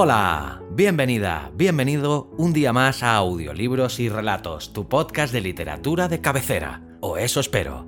[0.00, 6.20] Hola, bienvenida, bienvenido un día más a Audiolibros y Relatos, tu podcast de literatura de
[6.20, 7.84] cabecera, o eso espero.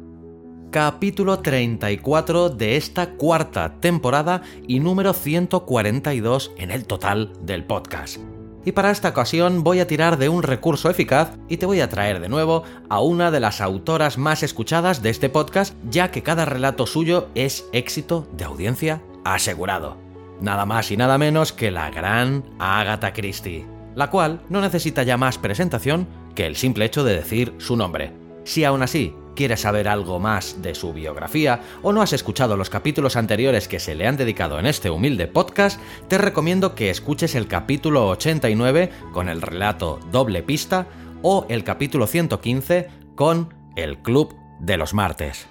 [0.73, 8.17] Capítulo 34 de esta cuarta temporada y número 142 en el total del podcast.
[8.65, 11.89] Y para esta ocasión voy a tirar de un recurso eficaz y te voy a
[11.89, 16.25] traer de nuevo a una de las autoras más escuchadas de este podcast, ya que
[16.25, 20.10] cada relato suyo es éxito de audiencia asegurado
[20.41, 25.17] nada más y nada menos que la gran Agatha Christie, la cual no necesita ya
[25.17, 28.13] más presentación que el simple hecho de decir su nombre.
[28.45, 32.71] Si aún así quieres saber algo más de su biografía o no has escuchado los
[32.71, 37.35] capítulos anteriores que se le han dedicado en este humilde podcast, te recomiendo que escuches
[37.35, 40.87] el capítulo 89 con el relato Doble Pista
[41.23, 45.47] o el capítulo 115 con El Club de los Martes.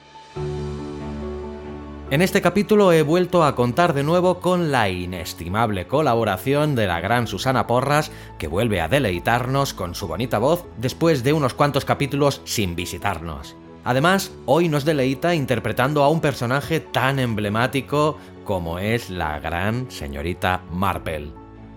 [2.11, 6.99] En este capítulo he vuelto a contar de nuevo con la inestimable colaboración de la
[7.01, 11.85] gran Susana Porras, que vuelve a deleitarnos con su bonita voz después de unos cuantos
[11.85, 13.55] capítulos sin visitarnos.
[13.83, 20.63] Además, hoy nos deleita interpretando a un personaje tan emblemático como es la gran señorita
[20.71, 21.31] Marple.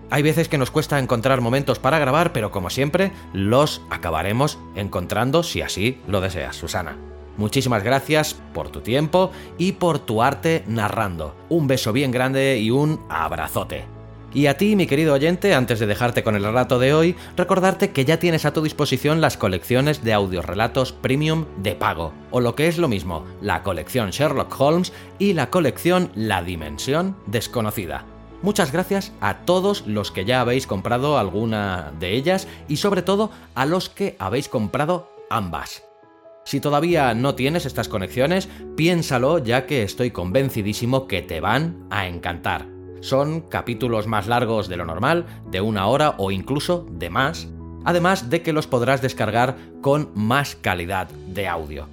[0.09, 5.43] Hay veces que nos cuesta encontrar momentos para grabar, pero como siempre, los acabaremos encontrando
[5.43, 7.12] si así lo deseas, Susana.
[7.37, 11.35] Muchísimas gracias por tu tiempo y por tu arte narrando.
[11.49, 13.85] Un beso bien grande y un abrazote.
[14.33, 17.91] Y a ti, mi querido oyente, antes de dejarte con el relato de hoy, recordarte
[17.91, 22.55] que ya tienes a tu disposición las colecciones de audiorelatos premium de pago, o lo
[22.55, 28.05] que es lo mismo, la colección Sherlock Holmes y la colección La Dimensión Desconocida.
[28.41, 33.29] Muchas gracias a todos los que ya habéis comprado alguna de ellas y sobre todo
[33.53, 35.83] a los que habéis comprado ambas.
[36.45, 42.07] Si todavía no tienes estas conexiones, piénsalo ya que estoy convencidísimo que te van a
[42.07, 42.67] encantar.
[42.99, 47.49] Son capítulos más largos de lo normal, de una hora o incluso de más,
[47.85, 51.87] además de que los podrás descargar con más calidad de audio.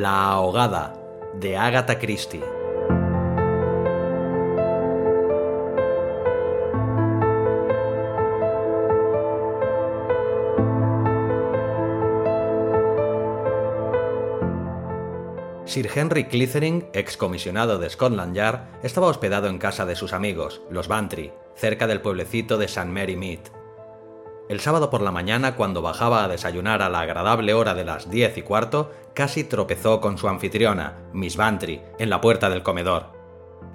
[0.00, 0.94] La ahogada
[1.34, 2.40] de Agatha Christie.
[15.66, 20.88] Sir Henry Clithering, excomisionado de Scotland Yard, estaba hospedado en casa de sus amigos, los
[20.88, 22.86] Bantry, cerca del pueblecito de St.
[22.86, 23.59] Mary Mead.
[24.50, 28.10] El sábado por la mañana, cuando bajaba a desayunar a la agradable hora de las
[28.10, 33.12] diez y cuarto, casi tropezó con su anfitriona, Miss Bantry, en la puerta del comedor.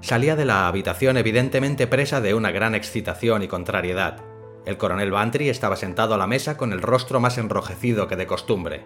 [0.01, 4.17] Salía de la habitación evidentemente presa de una gran excitación y contrariedad.
[4.65, 8.27] El coronel Bantry estaba sentado a la mesa con el rostro más enrojecido que de
[8.27, 8.83] costumbre.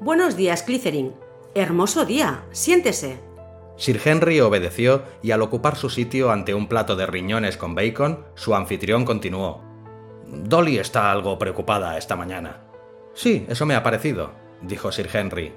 [0.00, 1.14] Buenos días, Clithering.
[1.54, 2.42] Hermoso día.
[2.50, 3.20] Siéntese.
[3.76, 8.24] Sir Henry obedeció y al ocupar su sitio ante un plato de riñones con bacon,
[8.34, 9.65] su anfitrión continuó.
[10.28, 12.58] Dolly está algo preocupada esta mañana.
[13.14, 15.52] Sí, eso me ha parecido, dijo Sir Henry.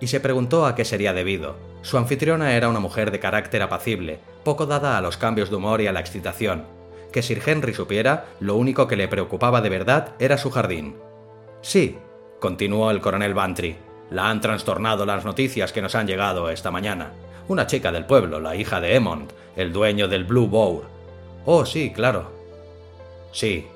[0.00, 1.56] Y se preguntó a qué sería debido.
[1.82, 5.80] Su anfitriona era una mujer de carácter apacible, poco dada a los cambios de humor
[5.80, 6.64] y a la excitación.
[7.12, 10.96] Que Sir Henry supiera, lo único que le preocupaba de verdad era su jardín.
[11.62, 11.98] Sí,
[12.40, 13.76] continuó el coronel Bantry,
[14.10, 17.12] La han trastornado las noticias que nos han llegado esta mañana.
[17.48, 20.82] Una chica del pueblo, la hija de Emond, el dueño del Blue Bowl.
[21.46, 22.30] Oh, sí, claro.
[23.32, 23.66] Sí,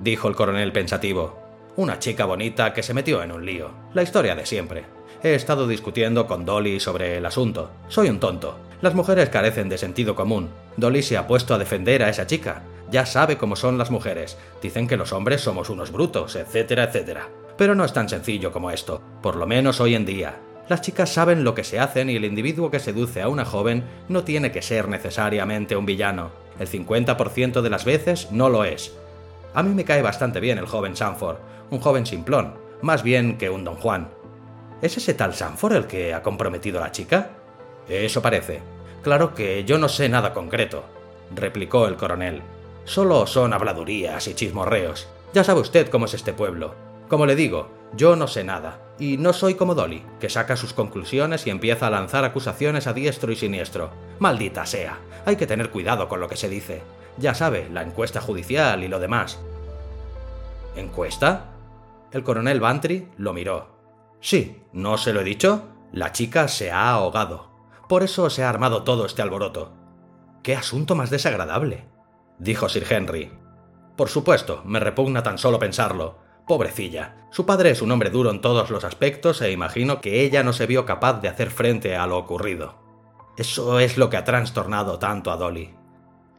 [0.00, 1.38] dijo el coronel pensativo.
[1.76, 3.70] Una chica bonita que se metió en un lío.
[3.94, 4.84] La historia de siempre.
[5.22, 7.70] He estado discutiendo con Dolly sobre el asunto.
[7.88, 8.58] Soy un tonto.
[8.80, 10.50] Las mujeres carecen de sentido común.
[10.76, 12.62] Dolly se ha puesto a defender a esa chica.
[12.90, 14.36] Ya sabe cómo son las mujeres.
[14.62, 17.28] Dicen que los hombres somos unos brutos, etcétera, etcétera.
[17.56, 20.36] Pero no es tan sencillo como esto, por lo menos hoy en día.
[20.68, 23.84] Las chicas saben lo que se hacen y el individuo que seduce a una joven
[24.08, 26.30] no tiene que ser necesariamente un villano.
[26.58, 28.94] El 50% de las veces no lo es.
[29.54, 31.36] A mí me cae bastante bien el joven Sanford,
[31.70, 34.10] un joven simplón, más bien que un don Juan.
[34.82, 37.30] ¿Es ese tal Sanford el que ha comprometido a la chica?
[37.88, 38.62] Eso parece.
[39.02, 40.82] Claro que yo no sé nada concreto,
[41.34, 42.42] replicó el coronel.
[42.84, 45.06] Solo son habladurías y chismorreos.
[45.32, 46.74] Ya sabe usted cómo es este pueblo.
[47.08, 50.72] Como le digo, yo no sé nada, y no soy como Dolly, que saca sus
[50.72, 53.90] conclusiones y empieza a lanzar acusaciones a diestro y siniestro.
[54.18, 56.82] Maldita sea, hay que tener cuidado con lo que se dice.
[57.18, 59.38] Ya sabe, la encuesta judicial y lo demás.
[60.76, 61.52] ¿Encuesta?
[62.10, 63.68] El coronel Bantry lo miró.
[64.20, 65.64] Sí, ¿no se lo he dicho?
[65.92, 67.50] La chica se ha ahogado.
[67.88, 69.72] Por eso se ha armado todo este alboroto.
[70.42, 71.86] ¡Qué asunto más desagradable!
[72.38, 73.32] dijo Sir Henry.
[73.96, 76.18] Por supuesto, me repugna tan solo pensarlo.
[76.46, 77.28] Pobrecilla.
[77.30, 80.52] Su padre es un hombre duro en todos los aspectos e imagino que ella no
[80.52, 82.74] se vio capaz de hacer frente a lo ocurrido.
[83.36, 85.74] Eso es lo que ha trastornado tanto a Dolly.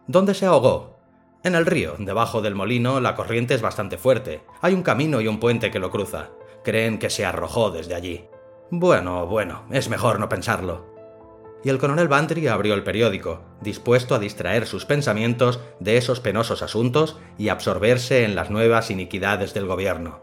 [0.08, 1.00] ¿Dónde se ahogó?
[1.44, 4.42] En el río, debajo del molino, la corriente es bastante fuerte.
[4.62, 6.30] Hay un camino y un puente que lo cruza.
[6.64, 8.26] Creen que se arrojó desde allí.
[8.72, 10.96] Bueno, bueno, es mejor no pensarlo
[11.66, 16.62] y el coronel Bantry abrió el periódico, dispuesto a distraer sus pensamientos de esos penosos
[16.62, 20.22] asuntos y absorberse en las nuevas iniquidades del gobierno.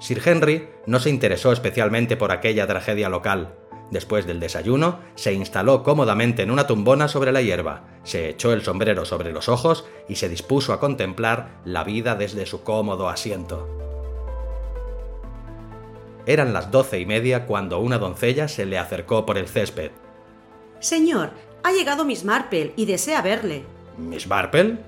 [0.00, 3.54] Sir Henry no se interesó especialmente por aquella tragedia local.
[3.90, 8.62] Después del desayuno, se instaló cómodamente en una tumbona sobre la hierba, se echó el
[8.62, 13.68] sombrero sobre los ojos y se dispuso a contemplar la vida desde su cómodo asiento.
[16.24, 19.90] Eran las doce y media cuando una doncella se le acercó por el césped.
[20.78, 21.30] Señor,
[21.64, 23.64] ha llegado Miss Marple y desea verle.
[23.98, 24.78] ¿Miss Marple?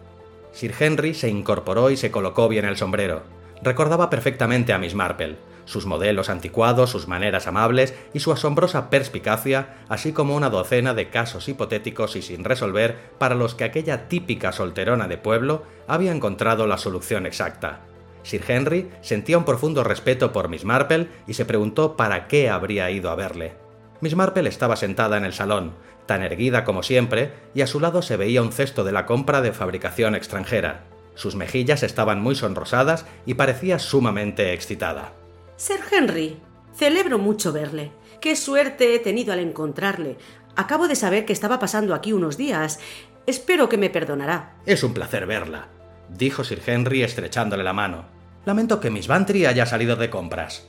[0.52, 3.22] Sir Henry se incorporó y se colocó bien el sombrero.
[3.64, 9.76] Recordaba perfectamente a Miss Marple, sus modelos anticuados, sus maneras amables y su asombrosa perspicacia,
[9.88, 14.52] así como una docena de casos hipotéticos y sin resolver para los que aquella típica
[14.52, 17.80] solterona de pueblo había encontrado la solución exacta.
[18.22, 22.90] Sir Henry sentía un profundo respeto por Miss Marple y se preguntó para qué habría
[22.90, 23.54] ido a verle.
[24.02, 25.72] Miss Marple estaba sentada en el salón,
[26.04, 29.40] tan erguida como siempre, y a su lado se veía un cesto de la compra
[29.40, 30.84] de fabricación extranjera.
[31.14, 35.12] Sus mejillas estaban muy sonrosadas y parecía sumamente excitada.
[35.56, 36.38] Sir Henry,
[36.74, 37.92] celebro mucho verle.
[38.20, 40.16] Qué suerte he tenido al encontrarle.
[40.56, 42.80] Acabo de saber que estaba pasando aquí unos días.
[43.26, 44.56] Espero que me perdonará.
[44.66, 45.68] Es un placer verla,
[46.08, 48.06] dijo Sir Henry estrechándole la mano.
[48.44, 50.68] Lamento que Miss Bantry haya salido de compras.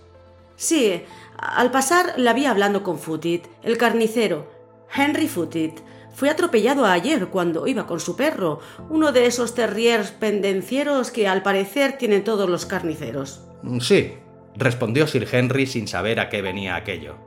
[0.55, 1.03] Sí,
[1.37, 4.49] al pasar la vi hablando con Footit, el carnicero.
[4.95, 5.79] Henry Footit.
[6.15, 11.43] Fue atropellado ayer cuando iba con su perro, uno de esos terriers pendencieros que al
[11.43, 13.41] parecer tienen todos los carniceros.
[13.63, 14.13] Mm, sí,
[14.55, 17.17] respondió Sir Henry sin saber a qué venía aquello.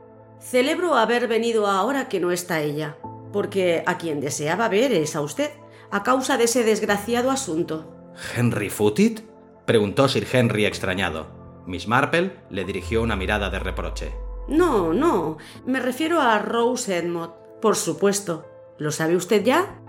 [0.41, 2.97] Celebro haber venido ahora que no está ella,
[3.31, 5.51] porque a quien deseaba ver es a usted,
[5.91, 8.13] a causa de ese desgraciado asunto.
[8.35, 9.21] ¿Henry Footit?
[9.67, 11.27] preguntó Sir Henry extrañado.
[11.67, 14.15] Miss Marple le dirigió una mirada de reproche.
[14.49, 15.37] No, no.
[15.67, 17.33] Me refiero a Rose Edmond.
[17.61, 18.47] Por supuesto.
[18.79, 19.81] ¿Lo sabe usted ya?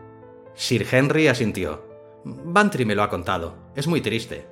[0.55, 1.83] Sir Henry asintió.
[2.23, 3.55] Bantry me lo ha contado.
[3.75, 4.45] Es muy triste.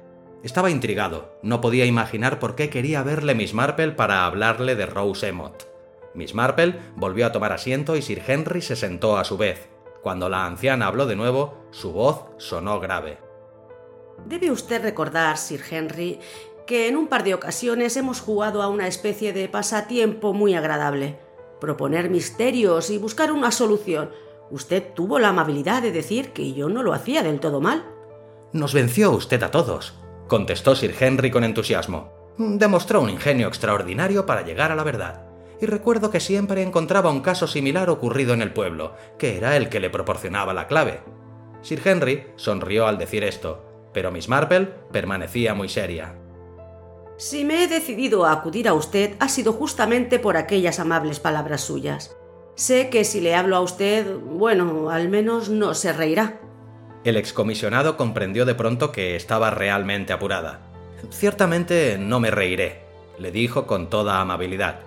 [0.43, 1.37] Estaba intrigado.
[1.41, 5.67] No podía imaginar por qué quería verle Miss Marple para hablarle de Rose Emott.
[6.13, 9.69] Miss Marple volvió a tomar asiento y Sir Henry se sentó a su vez.
[10.01, 13.17] Cuando la anciana habló de nuevo, su voz sonó grave.
[14.25, 16.19] Debe usted recordar, Sir Henry,
[16.65, 21.19] que en un par de ocasiones hemos jugado a una especie de pasatiempo muy agradable.
[21.59, 24.11] Proponer misterios y buscar una solución.
[24.49, 27.85] Usted tuvo la amabilidad de decir que yo no lo hacía del todo mal.
[28.53, 29.93] Nos venció usted a todos,
[30.27, 32.11] contestó Sir Henry con entusiasmo.
[32.37, 35.23] Demostró un ingenio extraordinario para llegar a la verdad.
[35.59, 39.69] Y recuerdo que siempre encontraba un caso similar ocurrido en el pueblo, que era el
[39.69, 41.01] que le proporcionaba la clave.
[41.61, 46.15] Sir Henry sonrió al decir esto, pero Miss Marple permanecía muy seria.
[47.17, 51.61] Si me he decidido a acudir a usted ha sido justamente por aquellas amables palabras
[51.61, 52.16] suyas.
[52.57, 56.39] Sé que si le hablo a usted, bueno, al menos no se reirá.
[57.03, 60.61] El excomisionado comprendió de pronto que estaba realmente apurada.
[61.11, 62.81] Ciertamente no me reiré,
[63.19, 64.79] le dijo con toda amabilidad.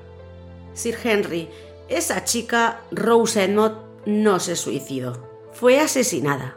[0.75, 1.49] Sir Henry,
[1.89, 5.31] esa chica, Rose no se suicidó.
[5.53, 6.57] Fue asesinada.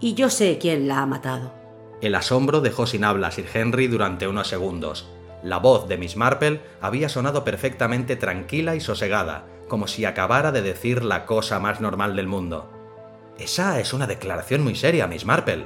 [0.00, 1.52] Y yo sé quién la ha matado.
[2.00, 5.06] El asombro dejó sin habla a Sir Henry durante unos segundos.
[5.42, 10.62] La voz de Miss Marple había sonado perfectamente tranquila y sosegada, como si acabara de
[10.62, 12.70] decir la cosa más normal del mundo.
[13.38, 15.64] Esa es una declaración muy seria, Miss Marple,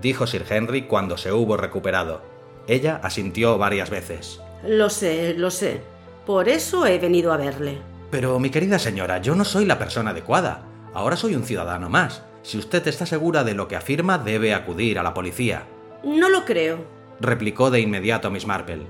[0.00, 2.22] dijo Sir Henry cuando se hubo recuperado.
[2.66, 4.40] Ella asintió varias veces.
[4.64, 5.80] Lo sé, lo sé.
[6.26, 7.78] Por eso he venido a verle.
[8.10, 10.62] Pero, mi querida señora, yo no soy la persona adecuada.
[10.94, 12.22] Ahora soy un ciudadano más.
[12.42, 15.64] Si usted está segura de lo que afirma, debe acudir a la policía.
[16.04, 16.78] No lo creo,
[17.20, 18.86] replicó de inmediato Miss Marple.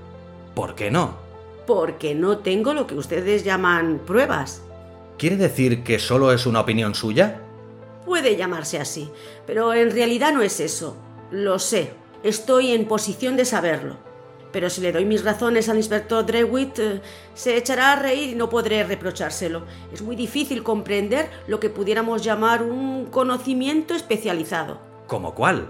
[0.55, 1.15] ¿Por qué no?
[1.73, 4.61] Porque no tengo lo que ustedes llaman pruebas.
[5.17, 7.39] ¿Quiere decir que solo es una opinión suya?
[8.05, 9.09] Puede llamarse así,
[9.47, 10.97] pero en realidad no es eso.
[11.31, 13.95] Lo sé, estoy en posición de saberlo.
[14.51, 17.01] Pero si le doy mis razones al inspector Drewitt, eh,
[17.35, 19.63] se echará a reír y no podré reprochárselo.
[19.93, 24.77] Es muy difícil comprender lo que pudiéramos llamar un conocimiento especializado.
[25.07, 25.69] ¿Cómo cuál?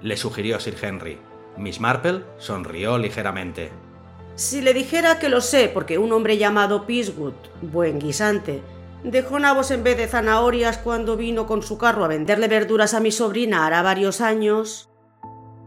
[0.00, 1.18] le sugirió Sir Henry.
[1.58, 3.91] Miss Marple sonrió ligeramente.
[4.42, 8.60] Si le dijera que lo sé, porque un hombre llamado Peacewood, buen guisante,
[9.04, 12.98] dejó nabos en vez de zanahorias cuando vino con su carro a venderle verduras a
[12.98, 14.90] mi sobrina hará varios años.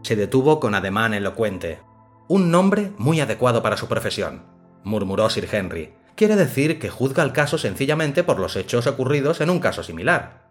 [0.02, 1.80] Se detuvo con ademán elocuente.
[2.28, 4.44] Un nombre muy adecuado para su profesión,
[4.84, 5.94] murmuró Sir Henry.
[6.14, 10.44] Quiere decir que juzga el caso sencillamente por los hechos ocurridos en un caso similar.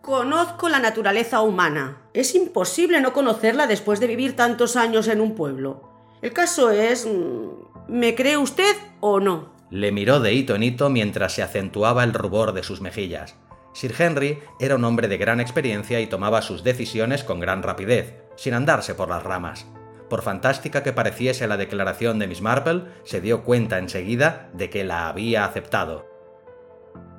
[0.00, 2.02] Conozco la naturaleza humana.
[2.12, 5.93] Es imposible no conocerla después de vivir tantos años en un pueblo.
[6.24, 7.06] El caso es...
[7.06, 7.50] Mm,
[7.86, 9.52] ¿Me cree usted o no?
[9.68, 13.36] Le miró de hito en hito mientras se acentuaba el rubor de sus mejillas.
[13.74, 18.14] Sir Henry era un hombre de gran experiencia y tomaba sus decisiones con gran rapidez,
[18.36, 19.66] sin andarse por las ramas.
[20.08, 24.82] Por fantástica que pareciese la declaración de Miss Marple, se dio cuenta enseguida de que
[24.82, 26.06] la había aceptado.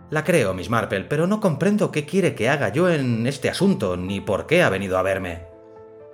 [0.10, 3.98] La creo, Miss Marple, pero no comprendo qué quiere que haga yo en este asunto,
[3.98, 5.55] ni por qué ha venido a verme.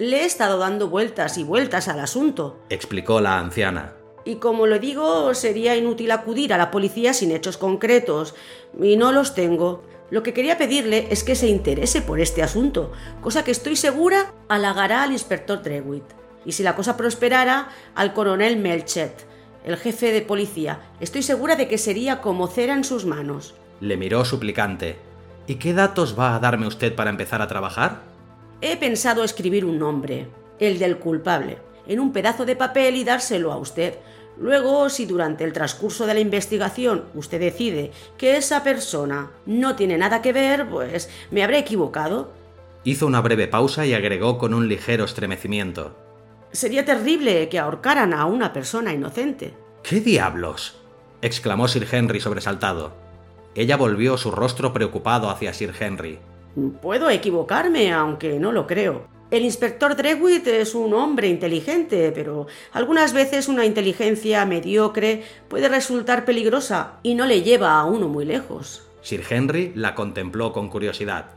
[0.02, 3.94] Le he estado dando vueltas y vueltas al asunto, explicó la anciana.
[4.26, 8.34] Y como le digo, sería inútil acudir a la policía sin hechos concretos,
[8.82, 9.84] y no los tengo.
[10.10, 12.92] Lo que quería pedirle es que se interese por este asunto,
[13.22, 16.06] cosa que estoy segura halagará al inspector Drewitt.
[16.46, 19.28] Y si la cosa prosperara, al coronel Melchet,
[19.64, 20.80] el jefe de policía.
[21.00, 23.54] Estoy segura de que sería como cera en sus manos.
[23.82, 24.96] Le miró suplicante.
[25.46, 28.11] ¿Y qué datos va a darme usted para empezar a trabajar?
[28.62, 30.28] He pensado escribir un nombre,
[30.60, 33.96] el del culpable, en un pedazo de papel y dárselo a usted.
[34.38, 39.98] Luego, si durante el transcurso de la investigación usted decide que esa persona no tiene
[39.98, 42.32] nada que ver, pues me habré equivocado.
[42.84, 45.96] Hizo una breve pausa y agregó con un ligero estremecimiento.
[46.52, 49.54] Sería terrible que ahorcaran a una persona inocente.
[49.82, 50.76] ¿Qué diablos?
[51.24, 52.94] exclamó Sir Henry sobresaltado.
[53.56, 56.20] Ella volvió su rostro preocupado hacia Sir Henry.
[56.82, 59.08] Puedo equivocarme, aunque no lo creo.
[59.32, 66.26] El inspector Drewitt es un hombre inteligente, pero algunas veces una inteligencia mediocre puede resultar
[66.26, 68.86] peligrosa y no le lleva a uno muy lejos.
[69.02, 71.28] Sir Henry la contempló con curiosidad.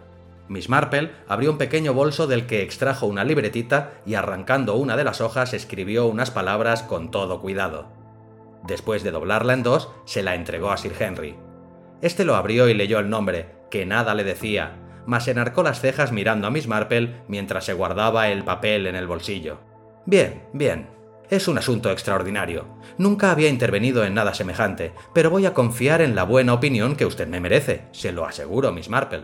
[0.48, 5.04] Miss Marple abrió un pequeño bolso del que extrajo una libretita y arrancando una de
[5.04, 7.86] las hojas escribió unas palabras con todo cuidado.
[8.66, 11.36] Después de doblarla en dos, se la entregó a Sir Henry.
[12.02, 16.12] Este lo abrió y leyó el nombre, que nada le decía, mas enarcó las cejas
[16.12, 19.60] mirando a Miss Marple mientras se guardaba el papel en el bolsillo.
[20.06, 20.88] Bien, bien.
[21.30, 22.66] Es un asunto extraordinario.
[22.98, 27.06] Nunca había intervenido en nada semejante, pero voy a confiar en la buena opinión que
[27.06, 29.22] usted me merece, se lo aseguro, Miss Marple.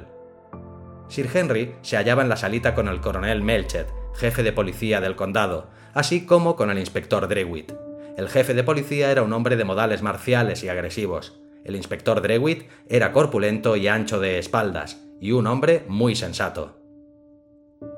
[1.09, 5.17] Sir Henry se hallaba en la salita con el coronel Melchet, jefe de policía del
[5.17, 7.73] condado, así como con el inspector Drewitt.
[8.17, 11.41] El jefe de policía era un hombre de modales marciales y agresivos.
[11.65, 16.79] El inspector Drewitt era corpulento y ancho de espaldas, y un hombre muy sensato.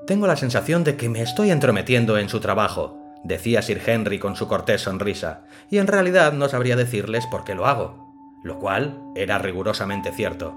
[0.06, 4.36] Tengo la sensación de que me estoy entrometiendo en su trabajo, decía Sir Henry con
[4.36, 8.12] su cortés sonrisa, y en realidad no sabría decirles por qué lo hago,
[8.42, 10.54] lo cual era rigurosamente cierto.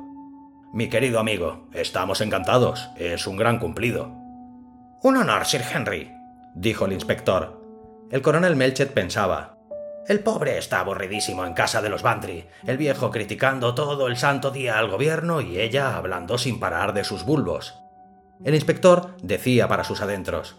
[0.75, 2.89] Mi querido amigo, estamos encantados.
[2.97, 4.11] Es un gran cumplido.
[5.01, 6.11] Un honor, Sir Henry,
[6.53, 7.63] dijo el inspector.
[8.11, 9.54] El coronel Melchet pensaba.
[10.07, 14.51] El pobre está aburridísimo en casa de los Bantry, el viejo criticando todo el santo
[14.51, 17.73] día al gobierno y ella hablando sin parar de sus bulbos.
[18.43, 20.57] El inspector decía para sus adentros.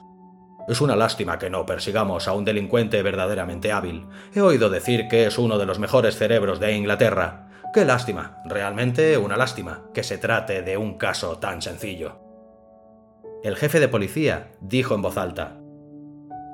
[0.67, 4.09] Es una lástima que no persigamos a un delincuente verdaderamente hábil.
[4.35, 7.49] He oído decir que es uno de los mejores cerebros de Inglaterra.
[7.73, 12.19] Qué lástima, realmente una lástima, que se trate de un caso tan sencillo.
[13.45, 15.59] El jefe de policía dijo en voz alta,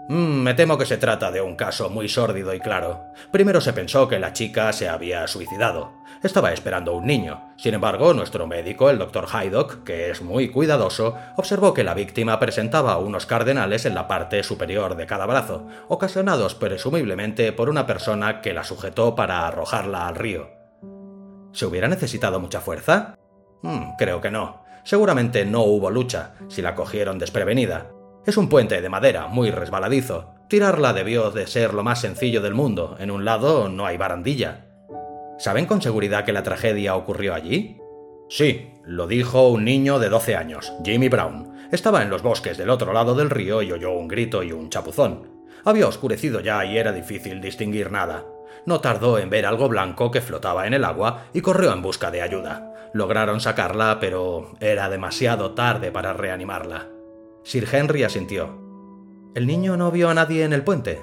[0.08, 3.04] Mm, me temo que se trata de un caso muy sórdido y claro.
[3.30, 5.92] Primero se pensó que la chica se había suicidado.
[6.22, 7.52] Estaba esperando un niño.
[7.56, 12.38] Sin embargo, nuestro médico, el doctor Haydock, que es muy cuidadoso, observó que la víctima
[12.38, 18.40] presentaba unos cardenales en la parte superior de cada brazo, ocasionados presumiblemente por una persona
[18.40, 20.50] que la sujetó para arrojarla al río.
[21.52, 23.14] ¿Se hubiera necesitado mucha fuerza?
[23.62, 24.64] Mm, creo que no.
[24.84, 27.90] Seguramente no hubo lucha, si la cogieron desprevenida.
[28.24, 30.34] Es un puente de madera muy resbaladizo.
[30.46, 32.96] Tirarla debió de ser lo más sencillo del mundo.
[33.00, 34.66] En un lado no hay barandilla.
[35.38, 37.78] ¿Saben con seguridad que la tragedia ocurrió allí?
[38.28, 41.52] Sí, lo dijo un niño de 12 años, Jimmy Brown.
[41.72, 44.70] Estaba en los bosques del otro lado del río y oyó un grito y un
[44.70, 45.42] chapuzón.
[45.64, 48.24] Había oscurecido ya y era difícil distinguir nada.
[48.66, 52.12] No tardó en ver algo blanco que flotaba en el agua y corrió en busca
[52.12, 52.72] de ayuda.
[52.92, 56.88] Lograron sacarla, pero era demasiado tarde para reanimarla.
[57.44, 58.60] Sir Henry asintió.
[59.34, 61.00] ¿El niño no vio a nadie en el puente?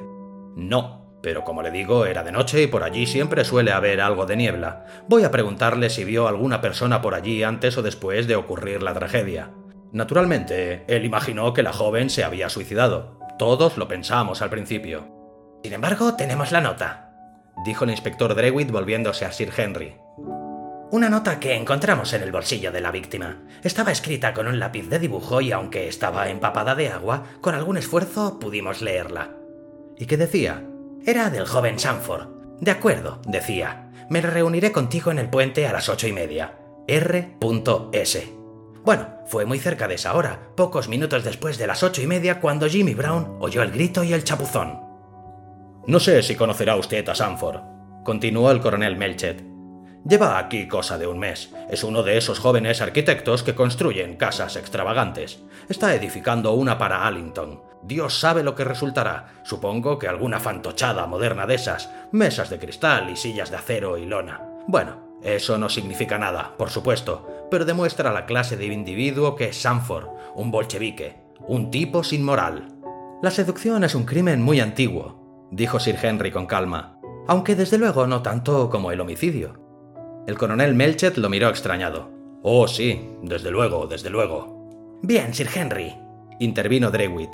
[0.56, 4.26] No, pero como le digo, era de noche y por allí siempre suele haber algo
[4.26, 4.86] de niebla.
[5.08, 8.94] Voy a preguntarle si vio alguna persona por allí antes o después de ocurrir la
[8.94, 9.52] tragedia.
[9.92, 13.20] Naturalmente, él imaginó que la joven se había suicidado.
[13.38, 15.08] Todos lo pensamos al principio.
[15.64, 17.12] Sin embargo, tenemos la nota,
[17.66, 19.96] dijo el inspector Drewitt volviéndose a Sir Henry.
[20.92, 23.44] Una nota que encontramos en el bolsillo de la víctima.
[23.64, 27.78] Estaba escrita con un lápiz de dibujo y aunque estaba empapada de agua, con algún
[27.78, 29.36] esfuerzo pudimos leerla.
[30.00, 30.66] ¿Y qué decía?
[31.06, 32.28] Era del joven Sanford.
[32.60, 33.92] De acuerdo, decía.
[34.10, 36.58] Me reuniré contigo en el puente a las ocho y media.
[36.88, 38.34] R.S.
[38.84, 42.40] Bueno, fue muy cerca de esa hora, pocos minutos después de las ocho y media,
[42.40, 44.80] cuando Jimmy Brown oyó el grito y el chapuzón.
[45.86, 47.62] No sé si conocerá usted a Sanford,
[48.04, 49.49] continuó el coronel Melchet.
[50.08, 51.54] Lleva aquí cosa de un mes.
[51.70, 55.44] Es uno de esos jóvenes arquitectos que construyen casas extravagantes.
[55.68, 57.62] Está edificando una para Allington.
[57.84, 59.42] Dios sabe lo que resultará.
[59.44, 61.90] Supongo que alguna fantochada moderna de esas.
[62.12, 64.42] Mesas de cristal y sillas de acero y lona.
[64.68, 69.62] Bueno, eso no significa nada, por supuesto, pero demuestra la clase de individuo que es
[69.62, 72.68] Sanford, un bolchevique, un tipo sin moral.
[73.22, 78.08] La seducción es un crimen muy antiguo, dijo Sir Henry con calma, aunque desde luego
[78.08, 79.59] no tanto como el homicidio.
[80.30, 82.12] El coronel Melchet lo miró extrañado.
[82.44, 85.00] Oh, sí, desde luego, desde luego.
[85.02, 85.98] Bien, Sir Henry,
[86.40, 87.32] intervino Drewitt.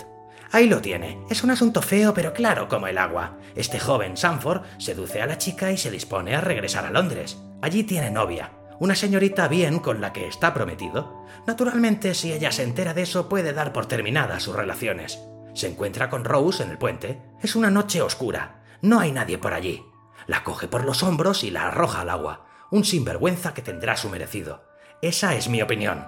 [0.54, 1.20] Ahí lo tiene.
[1.30, 3.38] Es un asunto feo pero claro como el agua.
[3.54, 7.38] Este joven Sanford seduce a la chica y se dispone a regresar a Londres.
[7.62, 11.26] Allí tiene novia, una señorita bien con la que está prometido.
[11.46, 15.20] Naturalmente, si ella se entera de eso, puede dar por terminadas sus relaciones.
[15.54, 17.22] Se encuentra con Rose en el puente.
[17.44, 18.64] Es una noche oscura.
[18.82, 19.84] No hay nadie por allí.
[20.28, 24.10] La coge por los hombros y la arroja al agua un sinvergüenza que tendrá su
[24.10, 24.64] merecido.
[25.02, 26.06] Esa es mi opinión.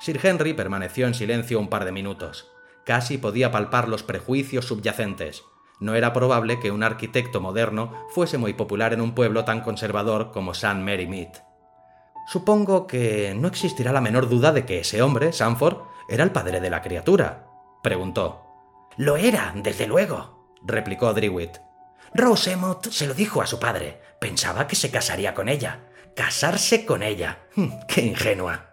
[0.00, 2.50] Sir Henry permaneció en silencio un par de minutos.
[2.84, 5.44] Casi podía palpar los prejuicios subyacentes.
[5.80, 10.30] No era probable que un arquitecto moderno fuese muy popular en un pueblo tan conservador
[10.32, 10.74] como St.
[10.76, 11.28] Mary Mead.
[12.26, 16.60] Supongo que no existirá la menor duda de que ese hombre, Sanford, era el padre
[16.60, 17.46] de la criatura,
[17.82, 18.47] preguntó.
[18.98, 21.58] Lo era, desde luego, replicó Drewitt.
[22.14, 24.00] Rose Emmott se lo dijo a su padre.
[24.20, 25.84] Pensaba que se casaría con ella.
[26.16, 27.46] Casarse con ella.
[27.54, 28.70] Hmm, ¡Qué ingenua!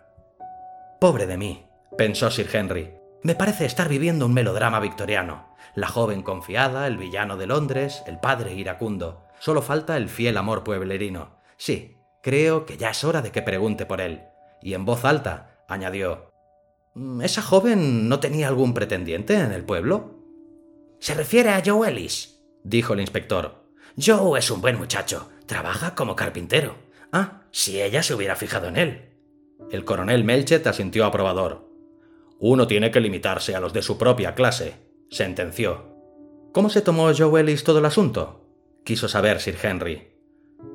[1.00, 2.96] Pobre de mí, pensó Sir Henry.
[3.22, 5.56] Me parece estar viviendo un melodrama victoriano.
[5.76, 9.28] La joven confiada, el villano de Londres, el padre iracundo.
[9.40, 11.38] Solo falta el fiel amor pueblerino.
[11.56, 14.24] Sí, creo que ya es hora de que pregunte por él.
[14.60, 16.32] Y en voz alta, añadió,
[17.22, 20.15] ¿Esa joven no tenía algún pretendiente en el pueblo?
[21.00, 23.66] Se refiere a Joe Ellis, dijo el inspector.
[23.98, 26.76] Joe es un buen muchacho, trabaja como carpintero.
[27.12, 29.10] Ah, si ella se hubiera fijado en él.
[29.72, 31.70] El coronel Melchet asintió aprobador.
[32.40, 34.76] Uno tiene que limitarse a los de su propia clase,
[35.10, 35.96] sentenció.
[36.52, 38.42] ¿Cómo se tomó Joe Ellis todo el asunto?
[38.84, 40.16] quiso saber Sir Henry.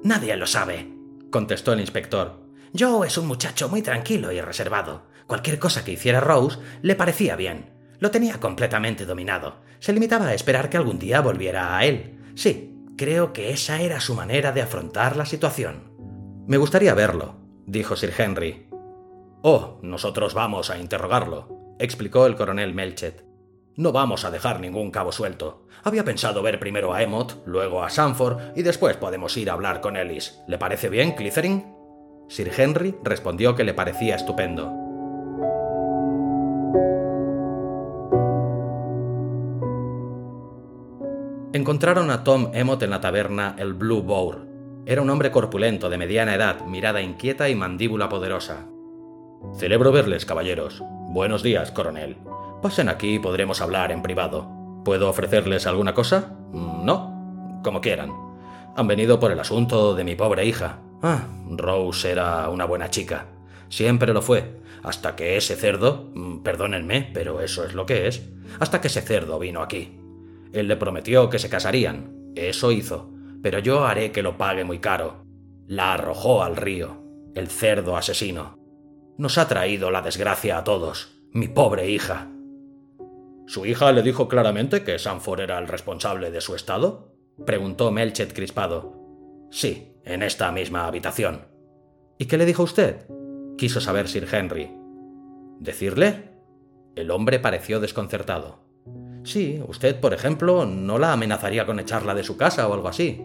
[0.03, 0.93] Nadie lo sabe,
[1.31, 2.41] contestó el inspector.
[2.79, 5.07] Joe es un muchacho muy tranquilo y reservado.
[5.27, 7.80] Cualquier cosa que hiciera Rose le parecía bien.
[8.01, 9.57] Lo tenía completamente dominado.
[9.79, 12.19] Se limitaba a esperar que algún día volviera a él.
[12.35, 15.93] Sí, creo que esa era su manera de afrontar la situación.
[16.47, 17.37] Me gustaría verlo,
[17.67, 18.69] dijo Sir Henry.
[19.43, 23.25] Oh, nosotros vamos a interrogarlo, explicó el coronel Melchet.
[23.77, 25.67] No vamos a dejar ningún cabo suelto.
[25.85, 29.81] Había pensado ver primero a Emot, luego a Sanford y después podemos ir a hablar
[29.81, 30.41] con Ellis.
[30.49, 31.65] ¿Le parece bien, Clithering?
[32.29, 34.81] Sir Henry respondió que le parecía estupendo.
[41.53, 44.47] Encontraron a Tom Emot en la taberna El Blue Boar.
[44.87, 48.69] Era un hombre corpulento, de mediana edad, mirada inquieta y mandíbula poderosa.
[49.59, 50.81] Celebro verles, caballeros.
[51.09, 52.19] Buenos días, coronel.
[52.63, 54.49] Pasen aquí y podremos hablar en privado.
[54.85, 56.37] ¿Puedo ofrecerles alguna cosa?
[56.53, 58.13] Mm, no, como quieran.
[58.77, 60.79] Han venido por el asunto de mi pobre hija.
[61.03, 63.27] Ah, Rose era una buena chica.
[63.69, 64.61] Siempre lo fue.
[64.85, 68.23] Hasta que ese cerdo, mm, perdónenme, pero eso es lo que es,
[68.61, 70.00] hasta que ese cerdo vino aquí.
[70.53, 72.33] Él le prometió que se casarían.
[72.35, 73.11] Eso hizo.
[73.43, 75.25] Pero yo haré que lo pague muy caro.
[75.67, 77.03] La arrojó al río.
[77.35, 78.59] El cerdo asesino.
[79.19, 81.23] Nos ha traído la desgracia a todos.
[81.33, 82.31] Mi pobre hija.
[83.47, 87.15] ¿Su hija le dijo claramente que Sanford era el responsable de su estado?
[87.47, 88.97] preguntó Melchet crispado.
[89.51, 91.49] Sí, en esta misma habitación.
[92.19, 93.07] ¿Y qué le dijo usted?
[93.57, 94.71] quiso saber Sir Henry.
[95.59, 96.31] ¿Decirle?
[96.97, 98.70] El hombre pareció desconcertado.
[99.25, 103.23] Sí, usted, por ejemplo, no la amenazaría con echarla de su casa o algo así.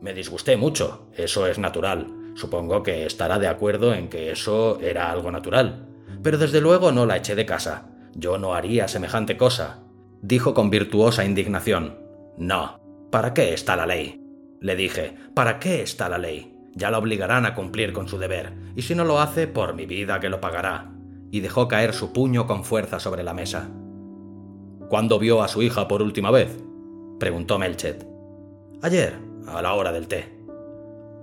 [0.00, 2.06] Me disgusté mucho, eso es natural.
[2.34, 5.86] Supongo que estará de acuerdo en que eso era algo natural.
[6.22, 7.88] Pero desde luego no la eché de casa.
[8.14, 9.82] Yo no haría semejante cosa.
[10.22, 11.98] Dijo con virtuosa indignación.
[12.38, 12.80] No.
[13.10, 14.24] ¿Para qué está la ley?
[14.60, 16.56] Le dije, ¿para qué está la ley?
[16.74, 19.86] Ya la obligarán a cumplir con su deber, y si no lo hace, por mi
[19.86, 20.92] vida que lo pagará.
[21.30, 23.70] Y dejó caer su puño con fuerza sobre la mesa.
[24.90, 26.58] ¿Cuándo vio a su hija por última vez?
[27.20, 28.04] preguntó Melchet.
[28.82, 29.14] Ayer,
[29.46, 30.36] a la hora del té.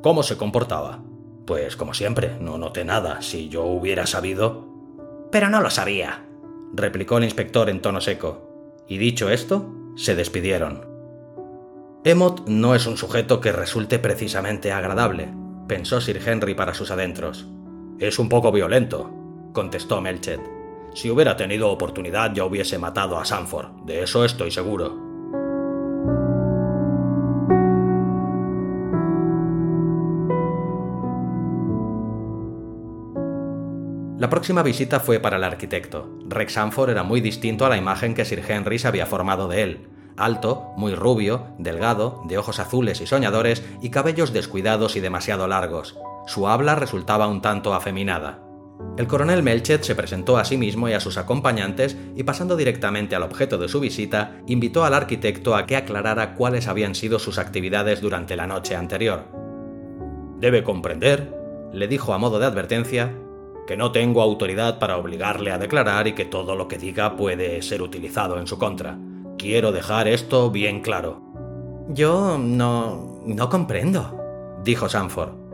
[0.01, 1.03] ¿Cómo se comportaba?
[1.45, 3.21] Pues como siempre, no noté nada.
[3.21, 4.65] Si yo hubiera sabido...
[5.31, 6.23] Pero no lo sabía,
[6.73, 8.85] replicó el inspector en tono seco.
[8.87, 10.85] Y dicho esto, se despidieron.
[12.05, 15.27] Emot no es un sujeto que resulte precisamente agradable,
[15.67, 17.45] pensó Sir Henry para sus adentros.
[17.99, 19.11] Es un poco violento,
[19.51, 20.56] contestó Melchet.
[20.93, 25.07] Si hubiera tenido oportunidad ya hubiese matado a Sanford, de eso estoy seguro.
[34.17, 36.09] La próxima visita fue para el arquitecto.
[36.27, 39.61] Rex Sanford era muy distinto a la imagen que Sir Henry se había formado de
[39.61, 39.87] él.
[40.17, 45.95] Alto, muy rubio, delgado, de ojos azules y soñadores y cabellos descuidados y demasiado largos.
[46.25, 48.46] Su habla resultaba un tanto afeminada.
[48.97, 53.15] El coronel Melchet se presentó a sí mismo y a sus acompañantes y pasando directamente
[53.15, 57.37] al objeto de su visita, invitó al arquitecto a que aclarara cuáles habían sido sus
[57.37, 59.25] actividades durante la noche anterior.
[60.39, 61.31] Debe comprender,
[61.73, 63.13] le dijo a modo de advertencia,
[63.67, 67.61] que no tengo autoridad para obligarle a declarar y que todo lo que diga puede
[67.61, 68.97] ser utilizado en su contra.
[69.37, 71.21] Quiero dejar esto bien claro.
[71.89, 73.21] Yo no...
[73.25, 74.19] no comprendo,
[74.63, 75.46] dijo Sanford.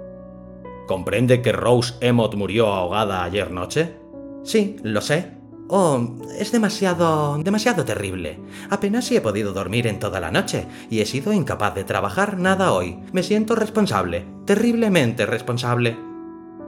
[0.87, 3.97] ¿Comprende que Rose Emott murió ahogada ayer noche?
[4.43, 5.37] Sí, lo sé.
[5.69, 7.37] Oh, es demasiado...
[7.37, 8.39] demasiado terrible.
[8.69, 12.37] Apenas si he podido dormir en toda la noche y he sido incapaz de trabajar
[12.37, 12.99] nada hoy.
[13.13, 15.97] Me siento responsable, terriblemente responsable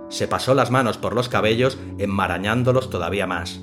[0.09, 3.61] se pasó las manos por los cabellos, enmarañándolos todavía más.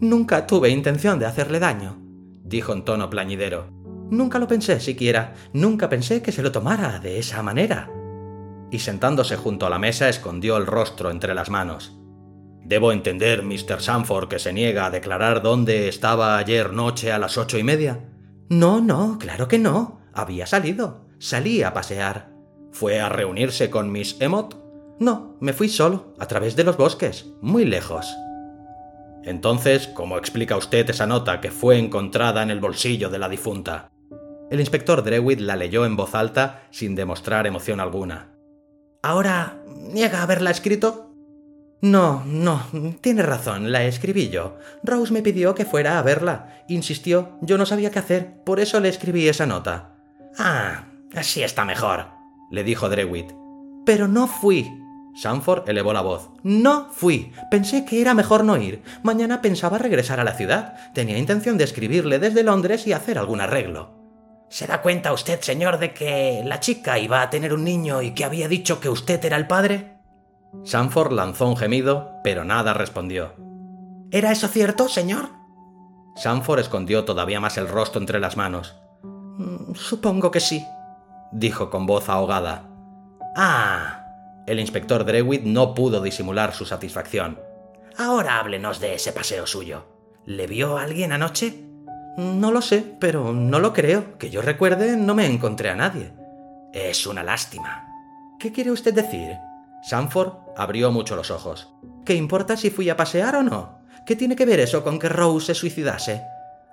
[0.00, 1.98] Nunca tuve intención de hacerle daño,
[2.42, 3.68] dijo en tono plañidero.
[4.10, 7.90] Nunca lo pensé siquiera, nunca pensé que se lo tomara de esa manera.
[8.70, 11.96] Y sentándose junto a la mesa escondió el rostro entre las manos.
[12.64, 13.80] Debo entender, Mr.
[13.80, 18.00] Sanford, que se niega a declarar dónde estaba ayer noche a las ocho y media.
[18.48, 20.00] No, no, claro que no.
[20.12, 21.06] Había salido.
[21.18, 22.32] Salí a pasear.
[22.72, 24.56] ¿Fue a reunirse con Miss Emott?
[24.98, 28.06] No, me fui solo, a través de los bosques, muy lejos.
[29.24, 33.90] Entonces, ¿cómo explica usted esa nota que fue encontrada en el bolsillo de la difunta?
[34.50, 38.35] El inspector Drewitt la leyó en voz alta sin demostrar emoción alguna.
[39.06, 41.14] ¿Ahora niega haberla escrito?
[41.80, 42.66] No, no,
[43.00, 44.58] tiene razón, la escribí yo.
[44.82, 46.64] Rose me pidió que fuera a verla.
[46.66, 49.94] Insistió, yo no sabía qué hacer, por eso le escribí esa nota.
[50.36, 52.06] Ah, así está mejor,
[52.50, 53.30] le dijo Drewitt.
[53.84, 54.68] Pero no fui,
[55.14, 56.30] Sanford elevó la voz.
[56.42, 57.30] No fui.
[57.48, 58.82] Pensé que era mejor no ir.
[59.04, 60.74] Mañana pensaba regresar a la ciudad.
[60.94, 64.05] Tenía intención de escribirle desde Londres y hacer algún arreglo.
[64.48, 68.14] ¿Se da cuenta usted, señor, de que la chica iba a tener un niño y
[68.14, 69.98] que había dicho que usted era el padre?
[70.64, 73.34] Sanford lanzó un gemido, pero nada respondió.
[74.10, 75.30] ¿Era eso cierto, señor?
[76.16, 78.76] Sanford escondió todavía más el rostro entre las manos.
[79.02, 80.64] Mm, supongo que sí,
[81.32, 82.70] dijo con voz ahogada.
[83.36, 84.06] Ah,
[84.46, 87.40] el inspector Drewitt no pudo disimular su satisfacción.
[87.98, 89.86] Ahora háblenos de ese paseo suyo.
[90.24, 91.65] ¿Le vio alguien anoche?
[92.16, 94.18] No lo sé, pero no lo creo.
[94.18, 96.12] Que yo recuerde, no me encontré a nadie.
[96.72, 97.86] Es una lástima.
[98.38, 99.36] ¿Qué quiere usted decir?
[99.82, 101.72] Sanford abrió mucho los ojos.
[102.04, 103.80] ¿Qué importa si fui a pasear o no?
[104.06, 106.22] ¿Qué tiene que ver eso con que Rose se suicidase?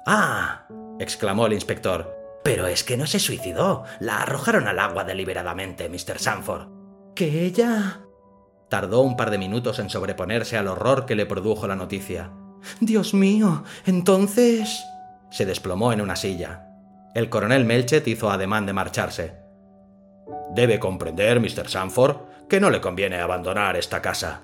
[0.05, 0.65] Ah,
[0.99, 2.41] exclamó el inspector.
[2.43, 3.83] Pero es que no se suicidó.
[3.99, 6.19] La arrojaron al agua deliberadamente, Mr.
[6.19, 7.99] Sanford que ella...
[8.69, 12.31] Tardó un par de minutos en sobreponerse al horror que le produjo la noticia.
[12.79, 14.83] Dios mío, entonces...
[15.33, 16.67] Se desplomó en una silla.
[17.15, 19.33] El coronel Melchet hizo ademán de marcharse.
[20.53, 21.67] Debe comprender, Mr.
[21.67, 22.17] Sanford,
[22.47, 24.43] que no le conviene abandonar esta casa.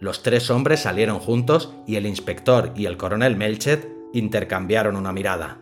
[0.00, 5.58] Los tres hombres salieron juntos y el inspector y el coronel Melchet intercambiaron una mirada.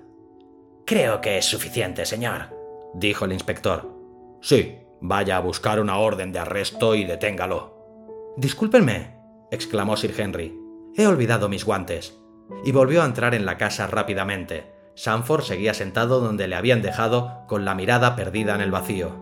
[0.87, 2.49] Creo que es suficiente, señor,
[2.95, 3.95] dijo el inspector.
[4.41, 8.33] Sí, vaya a buscar una orden de arresto y deténgalo.
[8.39, 9.19] Discúlpenme,
[9.51, 10.59] exclamó Sir Henry.
[10.97, 12.20] He olvidado mis guantes.
[12.65, 14.73] Y volvió a entrar en la casa rápidamente.
[14.95, 19.17] Sanford seguía sentado donde le habían dejado, con la mirada perdida en el vacío.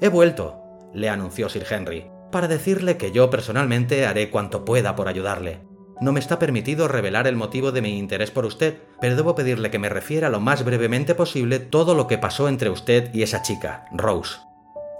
[0.00, 0.60] He vuelto,
[0.92, 5.60] le anunció Sir Henry para decirle que yo personalmente haré cuanto pueda por ayudarle.
[6.00, 9.70] No me está permitido revelar el motivo de mi interés por usted, pero debo pedirle
[9.70, 13.42] que me refiera lo más brevemente posible todo lo que pasó entre usted y esa
[13.42, 14.38] chica, Rose.